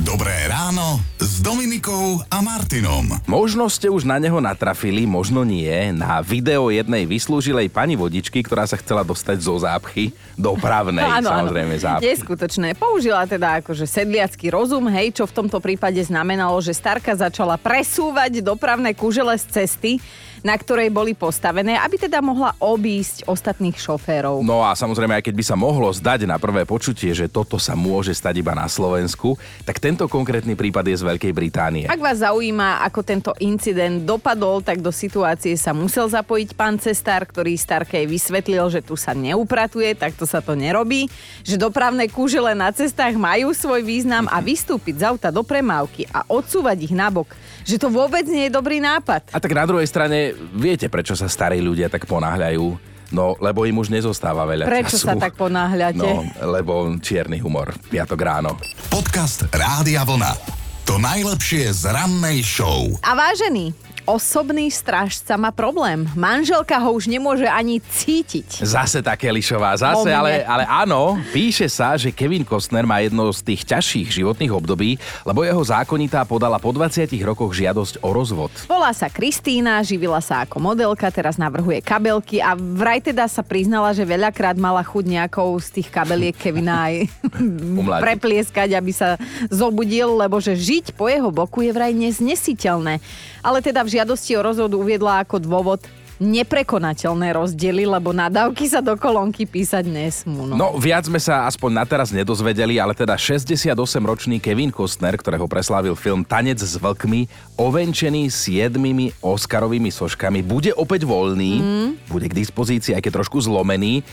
Dobré 0.00 0.32
ráno 0.48 1.09
s 1.20 1.44
Dominikou 1.44 2.24
a 2.32 2.40
Martinom. 2.40 3.04
Možno 3.28 3.68
ste 3.68 3.92
už 3.92 4.08
na 4.08 4.16
neho 4.16 4.40
natrafili, 4.40 5.04
možno 5.04 5.44
nie, 5.44 5.92
na 5.92 6.24
video 6.24 6.72
jednej 6.72 7.04
vyslúžilej 7.04 7.68
pani 7.68 7.92
vodičky, 7.92 8.40
ktorá 8.40 8.64
sa 8.64 8.80
chcela 8.80 9.04
dostať 9.04 9.36
zo 9.36 9.60
zápchy 9.60 10.16
do 10.32 10.56
právnej, 10.56 11.04
samozrejme 11.20 11.76
zápchy. 11.76 12.08
Neskutočné. 12.08 12.72
Použila 12.72 13.28
teda 13.28 13.60
akože 13.60 13.84
sedliacký 13.84 14.48
rozum, 14.48 14.88
hej, 14.88 15.12
čo 15.12 15.28
v 15.28 15.44
tomto 15.44 15.60
prípade 15.60 16.00
znamenalo, 16.00 16.56
že 16.64 16.72
starka 16.72 17.12
začala 17.12 17.60
presúvať 17.60 18.40
dopravné 18.40 18.96
kužele 18.96 19.36
z 19.36 19.44
cesty, 19.60 19.92
na 20.40 20.56
ktorej 20.56 20.88
boli 20.88 21.12
postavené, 21.12 21.76
aby 21.76 22.00
teda 22.00 22.24
mohla 22.24 22.56
obísť 22.56 23.28
ostatných 23.28 23.76
šoférov. 23.76 24.40
No 24.40 24.64
a 24.64 24.72
samozrejme, 24.72 25.20
aj 25.20 25.24
keď 25.28 25.34
by 25.36 25.44
sa 25.44 25.56
mohlo 25.56 25.88
zdať 25.92 26.24
na 26.24 26.40
prvé 26.40 26.64
počutie, 26.64 27.12
že 27.12 27.28
toto 27.28 27.60
sa 27.60 27.76
môže 27.76 28.16
stať 28.16 28.40
iba 28.40 28.56
na 28.56 28.64
Slovensku, 28.64 29.36
tak 29.68 29.76
tento 29.78 30.08
konkrétny 30.08 30.56
prípad 30.56 30.88
je 30.88 30.96
z 30.96 31.04
Veľkej 31.10 31.32
Británie. 31.34 31.84
Ak 31.90 31.98
vás 31.98 32.22
zaujíma, 32.22 32.86
ako 32.86 33.00
tento 33.02 33.32
incident 33.42 34.06
dopadol, 34.06 34.62
tak 34.62 34.78
do 34.78 34.94
situácie 34.94 35.58
sa 35.58 35.74
musel 35.74 36.06
zapojiť 36.06 36.54
pán 36.54 36.78
cestár, 36.78 37.26
ktorý 37.26 37.58
Starkej 37.58 38.06
vysvetlil, 38.06 38.70
že 38.70 38.80
tu 38.80 38.94
sa 38.94 39.10
neupratuje, 39.10 39.98
takto 39.98 40.22
sa 40.22 40.38
to 40.38 40.54
nerobí, 40.54 41.10
že 41.42 41.58
dopravné 41.58 42.06
kúžele 42.06 42.54
na 42.54 42.70
cestách 42.70 43.18
majú 43.18 43.50
svoj 43.50 43.82
význam 43.82 44.30
a 44.30 44.38
vystúpiť 44.38 45.02
z 45.02 45.06
auta 45.10 45.34
do 45.34 45.42
premávky 45.42 46.06
a 46.14 46.22
odsúvať 46.30 46.78
ich 46.86 46.94
nabok, 46.94 47.34
že 47.66 47.74
to 47.74 47.90
vôbec 47.90 48.22
nie 48.30 48.46
je 48.46 48.54
dobrý 48.54 48.78
nápad. 48.78 49.34
A 49.34 49.42
tak 49.42 49.50
na 49.50 49.66
druhej 49.66 49.90
strane, 49.90 50.38
viete, 50.54 50.86
prečo 50.86 51.18
sa 51.18 51.26
starí 51.26 51.58
ľudia 51.58 51.90
tak 51.90 52.06
ponáhľajú? 52.06 52.90
No, 53.10 53.34
lebo 53.42 53.66
im 53.66 53.74
už 53.74 53.90
nezostáva 53.90 54.46
veľa 54.46 54.70
Prečo 54.70 54.94
času. 54.94 55.06
sa 55.10 55.14
tak 55.18 55.34
ponáhľate? 55.34 55.98
No, 55.98 56.22
lebo 56.46 56.94
čierny 57.02 57.42
humor. 57.42 57.74
Piatok 57.90 58.20
ráno. 58.22 58.54
Podcast 58.86 59.50
Rádia 59.50 60.06
Vlna. 60.06 60.59
To 60.90 60.98
najlepšie 60.98 61.70
z 61.70 61.86
rannej 61.86 62.42
show. 62.42 62.90
A 63.06 63.14
vážený, 63.14 63.70
osobný 64.10 64.66
strážca 64.68 65.38
má 65.38 65.54
problém. 65.54 66.04
Manželka 66.18 66.76
ho 66.82 66.90
už 66.92 67.06
nemôže 67.06 67.46
ani 67.46 67.78
cítiť. 67.78 68.66
Zase 68.66 68.98
také 69.00 69.30
lišová, 69.30 69.78
zase, 69.78 70.10
ale, 70.10 70.42
ale 70.42 70.66
áno, 70.66 71.14
píše 71.30 71.70
sa, 71.70 71.94
že 71.94 72.10
Kevin 72.10 72.42
Costner 72.42 72.82
má 72.82 72.98
jedno 72.98 73.30
z 73.30 73.40
tých 73.46 73.62
ťažších 73.62 74.08
životných 74.20 74.52
období, 74.52 74.98
lebo 75.22 75.46
jeho 75.46 75.62
zákonitá 75.62 76.26
podala 76.26 76.58
po 76.58 76.74
20 76.74 77.06
rokoch 77.22 77.54
žiadosť 77.54 78.02
o 78.02 78.10
rozvod. 78.10 78.50
Volá 78.66 78.90
sa 78.90 79.06
Kristína, 79.06 79.80
živila 79.86 80.18
sa 80.18 80.42
ako 80.42 80.58
modelka, 80.58 81.06
teraz 81.14 81.38
navrhuje 81.38 81.78
kabelky 81.80 82.42
a 82.42 82.58
vraj 82.58 82.98
teda 82.98 83.30
sa 83.30 83.46
priznala, 83.46 83.94
že 83.94 84.02
veľakrát 84.02 84.58
mala 84.58 84.82
chuť 84.82 85.04
nejakou 85.06 85.54
z 85.62 85.80
tých 85.80 85.88
kabeliek 85.88 86.34
Kevina 86.34 86.90
aj 86.90 87.06
preplieskať, 88.04 88.74
aby 88.74 88.90
sa 88.90 89.14
zobudil, 89.48 90.18
lebo 90.18 90.42
že 90.42 90.58
žiť 90.58 90.98
po 90.98 91.06
jeho 91.06 91.30
boku 91.30 91.62
je 91.62 91.70
vraj 91.70 91.94
neznesiteľné. 91.94 92.98
Ale 93.40 93.64
teda 93.64 93.80
v 93.84 94.00
žiadosti 94.00 94.36
o 94.36 94.44
rozvod 94.44 94.72
uviedla 94.76 95.24
ako 95.24 95.40
dôvod 95.40 95.80
neprekonateľné 96.20 97.32
rozdiely, 97.32 97.88
lebo 97.88 98.12
nadávky 98.12 98.68
sa 98.68 98.84
do 98.84 98.92
kolónky 98.92 99.48
písať 99.48 99.88
nesmú. 99.88 100.44
No. 100.44 100.54
No, 100.54 100.68
viac 100.76 101.08
sme 101.08 101.16
sa 101.16 101.48
aspoň 101.48 101.80
na 101.80 101.84
teraz 101.88 102.12
nedozvedeli, 102.12 102.76
ale 102.76 102.92
teda 102.92 103.16
68-ročný 103.16 104.36
Kevin 104.36 104.68
Costner, 104.68 105.16
ktorého 105.16 105.48
preslávil 105.48 105.96
film 105.96 106.20
Tanec 106.20 106.60
s 106.60 106.76
vlkmi, 106.76 107.24
ovenčený 107.56 108.28
siedmimi 108.28 109.16
Oscarovými 109.24 109.88
soškami, 109.88 110.44
bude 110.44 110.76
opäť 110.76 111.08
voľný, 111.08 111.52
mm. 111.56 111.88
bude 112.12 112.28
k 112.28 112.36
dispozícii, 112.36 112.92
aj 112.92 113.00
keď 113.00 113.24
trošku 113.24 113.40
zlomený. 113.40 114.04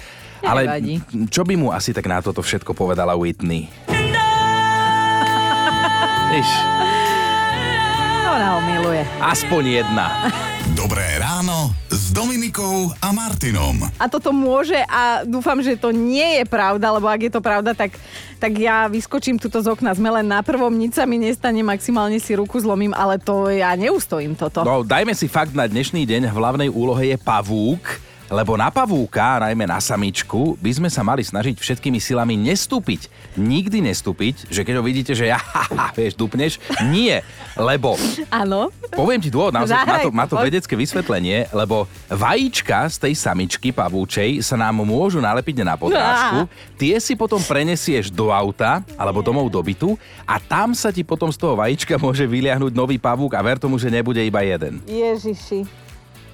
Ale 0.47 0.63
Nevadí. 0.63 1.03
čo 1.27 1.43
by 1.43 1.59
mu 1.59 1.75
asi 1.75 1.91
tak 1.91 2.07
na 2.07 2.23
toto 2.23 2.39
všetko 2.39 2.71
povedala 2.71 3.19
Whitney? 3.19 3.67
Víš, 6.31 6.49
Ona 8.37 8.53
ho 8.53 8.61
miluje. 8.61 9.01
aspoň 9.17 9.81
jedna. 9.81 10.29
Dobré 10.77 11.01
ráno 11.17 11.73
s 11.89 12.13
Dominikou 12.13 12.93
a 13.01 13.09
Martinom. 13.09 13.89
A 13.97 14.05
toto 14.05 14.29
môže 14.29 14.77
a 14.93 15.25
dúfam, 15.25 15.57
že 15.57 15.73
to 15.73 15.89
nie 15.89 16.37
je 16.37 16.45
pravda, 16.45 16.93
lebo 16.93 17.09
ak 17.09 17.17
je 17.17 17.31
to 17.33 17.41
pravda, 17.41 17.73
tak, 17.73 17.97
tak 18.37 18.53
ja 18.61 18.85
vyskočím 18.85 19.41
tuto 19.41 19.57
z 19.65 19.73
okna. 19.73 19.97
Sme 19.97 20.13
len 20.13 20.29
na 20.29 20.45
prvom, 20.45 20.69
nič 20.69 21.01
sa 21.01 21.09
mi 21.09 21.17
nestane, 21.17 21.65
maximálne 21.65 22.21
si 22.21 22.37
ruku 22.37 22.61
zlomím, 22.61 22.93
ale 22.93 23.17
to 23.17 23.49
ja 23.49 23.73
neustojím 23.73 24.37
toto. 24.37 24.61
No, 24.61 24.85
dajme 24.85 25.17
si 25.17 25.25
fakt 25.25 25.57
na 25.57 25.65
dnešný 25.65 26.05
deň. 26.05 26.29
V 26.29 26.37
hlavnej 26.37 26.69
úlohe 26.69 27.09
je 27.09 27.17
pavúk, 27.17 27.81
lebo 28.27 28.59
na 28.59 28.67
pavúka, 28.67 29.39
najmä 29.39 29.63
na 29.67 29.79
samičku, 29.79 30.59
by 30.59 30.71
sme 30.75 30.89
sa 30.91 31.03
mali 31.03 31.23
snažiť 31.23 31.55
všetkými 31.55 31.99
silami 31.99 32.35
nestúpiť. 32.35 33.07
Nikdy 33.39 33.87
nestúpiť, 33.87 34.51
že 34.51 34.67
keď 34.67 34.73
ho 34.79 34.83
vidíte, 34.83 35.15
že 35.15 35.31
ja, 35.31 35.39
haha, 35.55 35.95
vieš, 35.95 36.19
dupneš. 36.19 36.59
Nie, 36.91 37.23
lebo 37.55 37.95
Áno. 38.27 38.69
Poviem 38.91 39.19
ti 39.23 39.31
dôvod, 39.31 39.55
naozaj 39.55 39.77
má 39.83 39.97
to, 40.03 40.09
má 40.11 40.25
to 40.27 40.35
vedecké 40.39 40.73
vysvetlenie, 40.75 41.47
lebo 41.51 41.87
vajíčka 42.11 42.87
z 42.91 43.07
tej 43.07 43.13
samičky 43.15 43.69
pavúčej 43.71 44.39
sa 44.43 44.55
nám 44.59 44.83
môžu 44.83 45.19
nalepiť 45.23 45.63
na 45.63 45.75
podrážku, 45.79 46.47
tie 46.75 46.99
si 46.99 47.13
potom 47.15 47.39
prenesieš 47.39 48.11
do 48.11 48.31
auta 48.31 48.83
alebo 48.95 49.23
domov 49.23 49.47
do 49.51 49.59
bytu 49.59 49.95
a 50.23 50.39
tam 50.39 50.75
sa 50.75 50.91
ti 50.91 51.03
potom 51.03 51.31
z 51.31 51.37
toho 51.39 51.55
vajíčka 51.55 51.95
môže 51.99 52.23
vyliahnuť 52.27 52.71
nový 52.75 52.99
pavúk 52.99 53.35
a 53.35 53.41
ver 53.43 53.59
tomu, 53.59 53.79
že 53.79 53.91
nebude 53.91 54.19
iba 54.19 54.43
jeden. 54.43 54.79
Ježiši. 54.87 55.86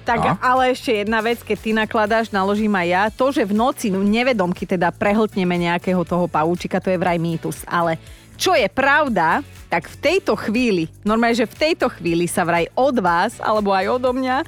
Tak 0.04 0.20
No. 0.20 0.36
ale 0.36 0.76
ešte 0.76 0.92
jedna 0.92 1.24
vec, 1.24 1.40
keď 1.40 1.58
ty 1.58 1.70
nakladáš, 1.72 2.28
naložím 2.28 2.76
aj 2.76 2.88
ja. 2.88 3.02
To, 3.08 3.32
že 3.32 3.48
v 3.48 3.56
noci 3.56 3.88
no, 3.88 4.04
nevedomky 4.04 4.68
teda 4.68 4.92
prehltneme 4.92 5.56
nejakého 5.56 6.04
toho 6.04 6.28
pavúčika, 6.28 6.76
to 6.76 6.92
je 6.92 7.00
vraj 7.00 7.16
mýtus. 7.16 7.64
Ale 7.64 7.96
čo 8.36 8.52
je 8.52 8.68
pravda, 8.68 9.40
tak 9.72 9.88
v 9.88 9.96
tejto 9.98 10.36
chvíli, 10.36 10.92
normálne, 11.02 11.38
že 11.38 11.48
v 11.48 11.56
tejto 11.56 11.88
chvíli 11.88 12.28
sa 12.28 12.44
vraj 12.44 12.68
od 12.76 13.00
vás, 13.00 13.40
alebo 13.40 13.72
aj 13.72 13.96
odo 13.96 14.12
mňa, 14.12 14.44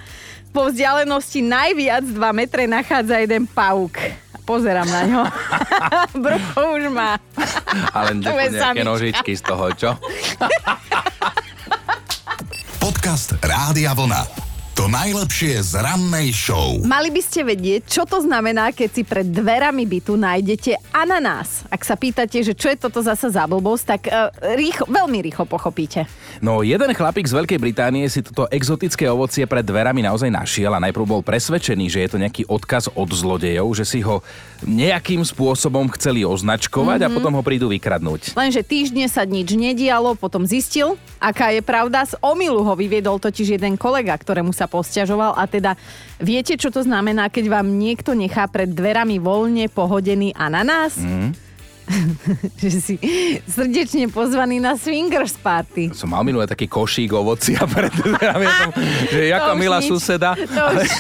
po 0.52 0.68
vzdialenosti 0.68 1.40
najviac 1.44 2.04
2 2.04 2.16
metre 2.32 2.64
nachádza 2.68 3.20
jeden 3.20 3.48
pavúk. 3.48 3.96
Pozerám 4.46 4.86
na 4.86 5.02
ňo. 5.04 5.22
Brucho 6.22 6.62
už 6.78 6.86
má. 6.94 7.18
Ale 7.96 8.14
nejaké 8.22 8.86
nožičky 8.86 9.34
z 9.34 9.42
toho, 9.42 9.66
čo? 9.74 9.90
Podcast 12.78 13.34
Rádia 13.42 13.90
Vlna. 13.90 14.45
To 14.76 14.92
najlepšie 14.92 15.56
z 15.64 15.80
rannej 15.80 16.36
show. 16.36 16.76
Mali 16.84 17.08
by 17.08 17.24
ste 17.24 17.48
vedieť, 17.48 17.88
čo 17.88 18.04
to 18.04 18.20
znamená, 18.20 18.76
keď 18.76 18.88
si 18.92 19.08
pred 19.08 19.24
dverami 19.24 19.88
bytu 19.88 20.20
nájdete 20.20 20.92
ananás. 20.92 21.64
Ak 21.72 21.80
sa 21.80 21.96
pýtate, 21.96 22.44
že 22.44 22.52
čo 22.52 22.68
je 22.68 22.76
toto 22.76 23.00
zasa 23.00 23.32
za 23.32 23.48
blbosť, 23.48 23.84
tak 23.88 24.02
uh, 24.12 24.28
rýchlo, 24.52 24.84
veľmi 24.92 25.24
rýchlo 25.24 25.48
pochopíte. 25.48 26.04
No, 26.44 26.60
jeden 26.60 26.92
chlapík 26.92 27.24
z 27.24 27.40
Veľkej 27.40 27.56
Británie 27.56 28.04
si 28.12 28.20
toto 28.20 28.44
exotické 28.52 29.08
ovocie 29.08 29.48
pred 29.48 29.64
dverami 29.64 30.04
naozaj 30.04 30.28
našiel 30.28 30.68
a 30.76 30.84
najprv 30.84 31.08
bol 31.08 31.22
presvedčený, 31.24 31.88
že 31.88 32.04
je 32.04 32.08
to 32.12 32.20
nejaký 32.20 32.44
odkaz 32.44 32.92
od 32.92 33.08
zlodejov, 33.08 33.72
že 33.72 33.88
si 33.88 34.04
ho 34.04 34.20
nejakým 34.60 35.24
spôsobom 35.24 35.88
chceli 35.96 36.20
označkovať 36.20 37.00
mm-hmm. 37.00 37.08
a 37.08 37.12
Mhm. 37.12 37.16
potom 37.16 37.32
ho 37.32 37.40
prídu 37.40 37.72
vykradnúť. 37.72 38.36
Lenže 38.36 38.60
týždne 38.60 39.08
sa 39.08 39.24
nič 39.24 39.56
nedialo, 39.56 40.20
potom 40.20 40.44
zistil, 40.44 41.00
aká 41.16 41.48
je 41.56 41.64
pravda. 41.64 42.04
Z 42.04 42.20
omilu 42.20 42.60
ho 42.60 42.76
vyviedol 42.76 43.16
totiž 43.16 43.56
jeden 43.56 43.80
kolega, 43.80 44.12
ktorému 44.12 44.52
sa 44.52 44.65
posťažoval 44.68 45.38
a 45.38 45.46
teda 45.46 45.74
viete, 46.20 46.54
čo 46.58 46.70
to 46.70 46.82
znamená, 46.82 47.30
keď 47.32 47.50
vám 47.50 47.66
niekto 47.66 48.14
nechá 48.14 48.46
pred 48.46 48.70
dverami 48.70 49.18
voľne 49.18 49.66
pohodený 49.72 50.36
ananás? 50.36 50.98
Mm. 50.98 51.46
že 52.62 52.78
si 52.82 52.94
srdečne 53.46 54.10
pozvaný 54.10 54.58
na 54.58 54.74
swingers 54.74 55.38
party. 55.38 55.94
Som 55.94 56.12
mal 56.12 56.26
minulé 56.26 56.50
taký 56.50 56.66
košík 56.66 57.14
ovocia 57.14 57.62
pred 57.74 57.94
dverami, 57.94 58.44
ja 58.46 58.54
som, 58.66 58.70
že 59.10 59.20
jaká 59.34 59.52
milá 59.54 59.78
nič. 59.78 59.88
suseda. 59.90 60.34
To 60.34 60.62
už... 60.74 60.90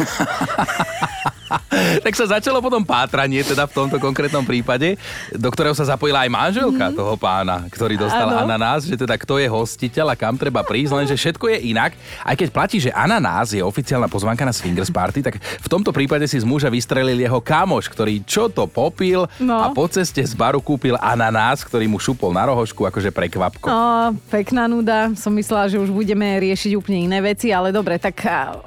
tak 2.04 2.14
sa 2.16 2.38
začalo 2.38 2.60
potom 2.60 2.82
pátranie, 2.82 3.42
teda 3.42 3.68
v 3.68 3.72
tomto 3.72 3.96
konkrétnom 4.00 4.42
prípade, 4.42 4.98
do 5.32 5.48
ktorého 5.52 5.74
sa 5.76 5.86
zapojila 5.86 6.24
aj 6.26 6.30
manželka 6.32 6.90
mm-hmm. 6.90 6.98
toho 6.98 7.14
pána, 7.16 7.66
ktorý 7.70 8.00
dostal 8.00 8.28
Áno. 8.28 8.48
ananás, 8.48 8.84
že 8.88 8.96
teda 8.96 9.14
kto 9.16 9.40
je 9.40 9.48
hostiteľ 9.48 10.12
a 10.12 10.16
kam 10.18 10.36
treba 10.36 10.62
prísť, 10.62 10.92
lenže 10.92 11.16
všetko 11.16 11.44
je 11.56 11.58
inak. 11.72 11.96
Aj 12.22 12.34
keď 12.36 12.48
platí, 12.52 12.76
že 12.82 12.92
ananás 12.92 13.56
je 13.56 13.64
oficiálna 13.64 14.10
pozvanka 14.10 14.44
na 14.44 14.52
swingers 14.52 14.92
party, 14.92 15.24
tak 15.24 15.40
v 15.40 15.68
tomto 15.70 15.94
prípade 15.94 16.28
si 16.28 16.36
z 16.36 16.46
muža 16.46 16.68
vystrelil 16.68 17.16
jeho 17.16 17.40
kamoš, 17.40 17.88
ktorý 17.88 18.20
čo 18.26 18.52
to 18.52 18.68
popil 18.68 19.28
No. 19.40 19.56
a 19.62 19.72
po 19.72 19.86
ceste 19.86 20.20
z 20.20 20.34
baru 20.34 20.58
kúpil 20.60 20.98
ananás, 20.98 21.62
ktorý 21.62 21.86
mu 21.86 21.96
šupol 21.96 22.34
na 22.34 22.50
rohošku 22.50 22.84
akože 22.84 23.14
prekvapko. 23.14 23.70
No, 23.70 24.12
pekná 24.28 24.66
nuda. 24.66 25.14
Som 25.14 25.32
myslela, 25.38 25.70
že 25.70 25.78
už 25.80 25.94
budeme 25.94 26.26
riešiť 26.42 26.74
úplne 26.74 27.06
iné 27.06 27.18
veci, 27.22 27.54
ale 27.54 27.70
dobre, 27.70 27.96
tak 27.96 28.26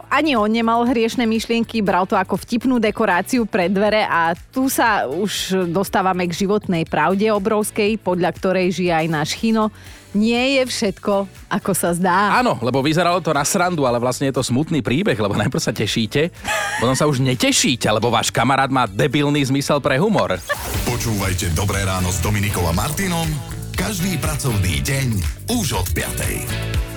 ani 0.10 0.34
on 0.39 0.49
nemal 0.49 0.88
hriešne 0.88 1.28
myšlienky, 1.28 1.84
bral 1.84 2.08
to 2.08 2.15
ako 2.15 2.39
vtipnú 2.39 2.78
dekoráciu 2.79 3.45
pred 3.45 3.69
dvere 3.69 4.07
a 4.07 4.33
tu 4.33 4.71
sa 4.71 5.05
už 5.05 5.67
dostávame 5.69 6.25
k 6.25 6.47
životnej 6.47 6.87
pravde 6.87 7.29
obrovskej, 7.29 7.99
podľa 8.01 8.31
ktorej 8.33 8.73
žije 8.73 8.93
aj 8.95 9.07
náš 9.11 9.29
Chino. 9.37 9.69
Nie 10.09 10.57
je 10.57 10.63
všetko, 10.65 11.29
ako 11.53 11.71
sa 11.77 11.93
zdá. 11.93 12.33
Áno, 12.41 12.57
lebo 12.65 12.81
vyzeralo 12.81 13.21
to 13.21 13.29
na 13.29 13.45
srandu, 13.45 13.85
ale 13.85 14.01
vlastne 14.01 14.33
je 14.33 14.41
to 14.41 14.41
smutný 14.41 14.81
príbeh, 14.81 15.13
lebo 15.13 15.37
najprv 15.37 15.61
sa 15.61 15.69
tešíte, 15.69 16.33
potom 16.81 16.97
sa 16.97 17.05
už 17.05 17.21
netešíte, 17.21 17.85
lebo 17.93 18.09
váš 18.09 18.33
kamarát 18.33 18.73
má 18.73 18.89
debilný 18.89 19.45
zmysel 19.45 19.77
pre 19.77 20.01
humor. 20.01 20.41
Počúvajte 20.89 21.53
Dobré 21.53 21.85
ráno 21.85 22.09
s 22.09 22.17
Dominikou 22.25 22.65
a 22.65 22.73
Martinom 22.73 23.29
každý 23.79 24.19
pracovný 24.19 24.83
deň 24.83 25.07
už 25.55 25.79
od 25.79 25.87
5. 25.95 26.88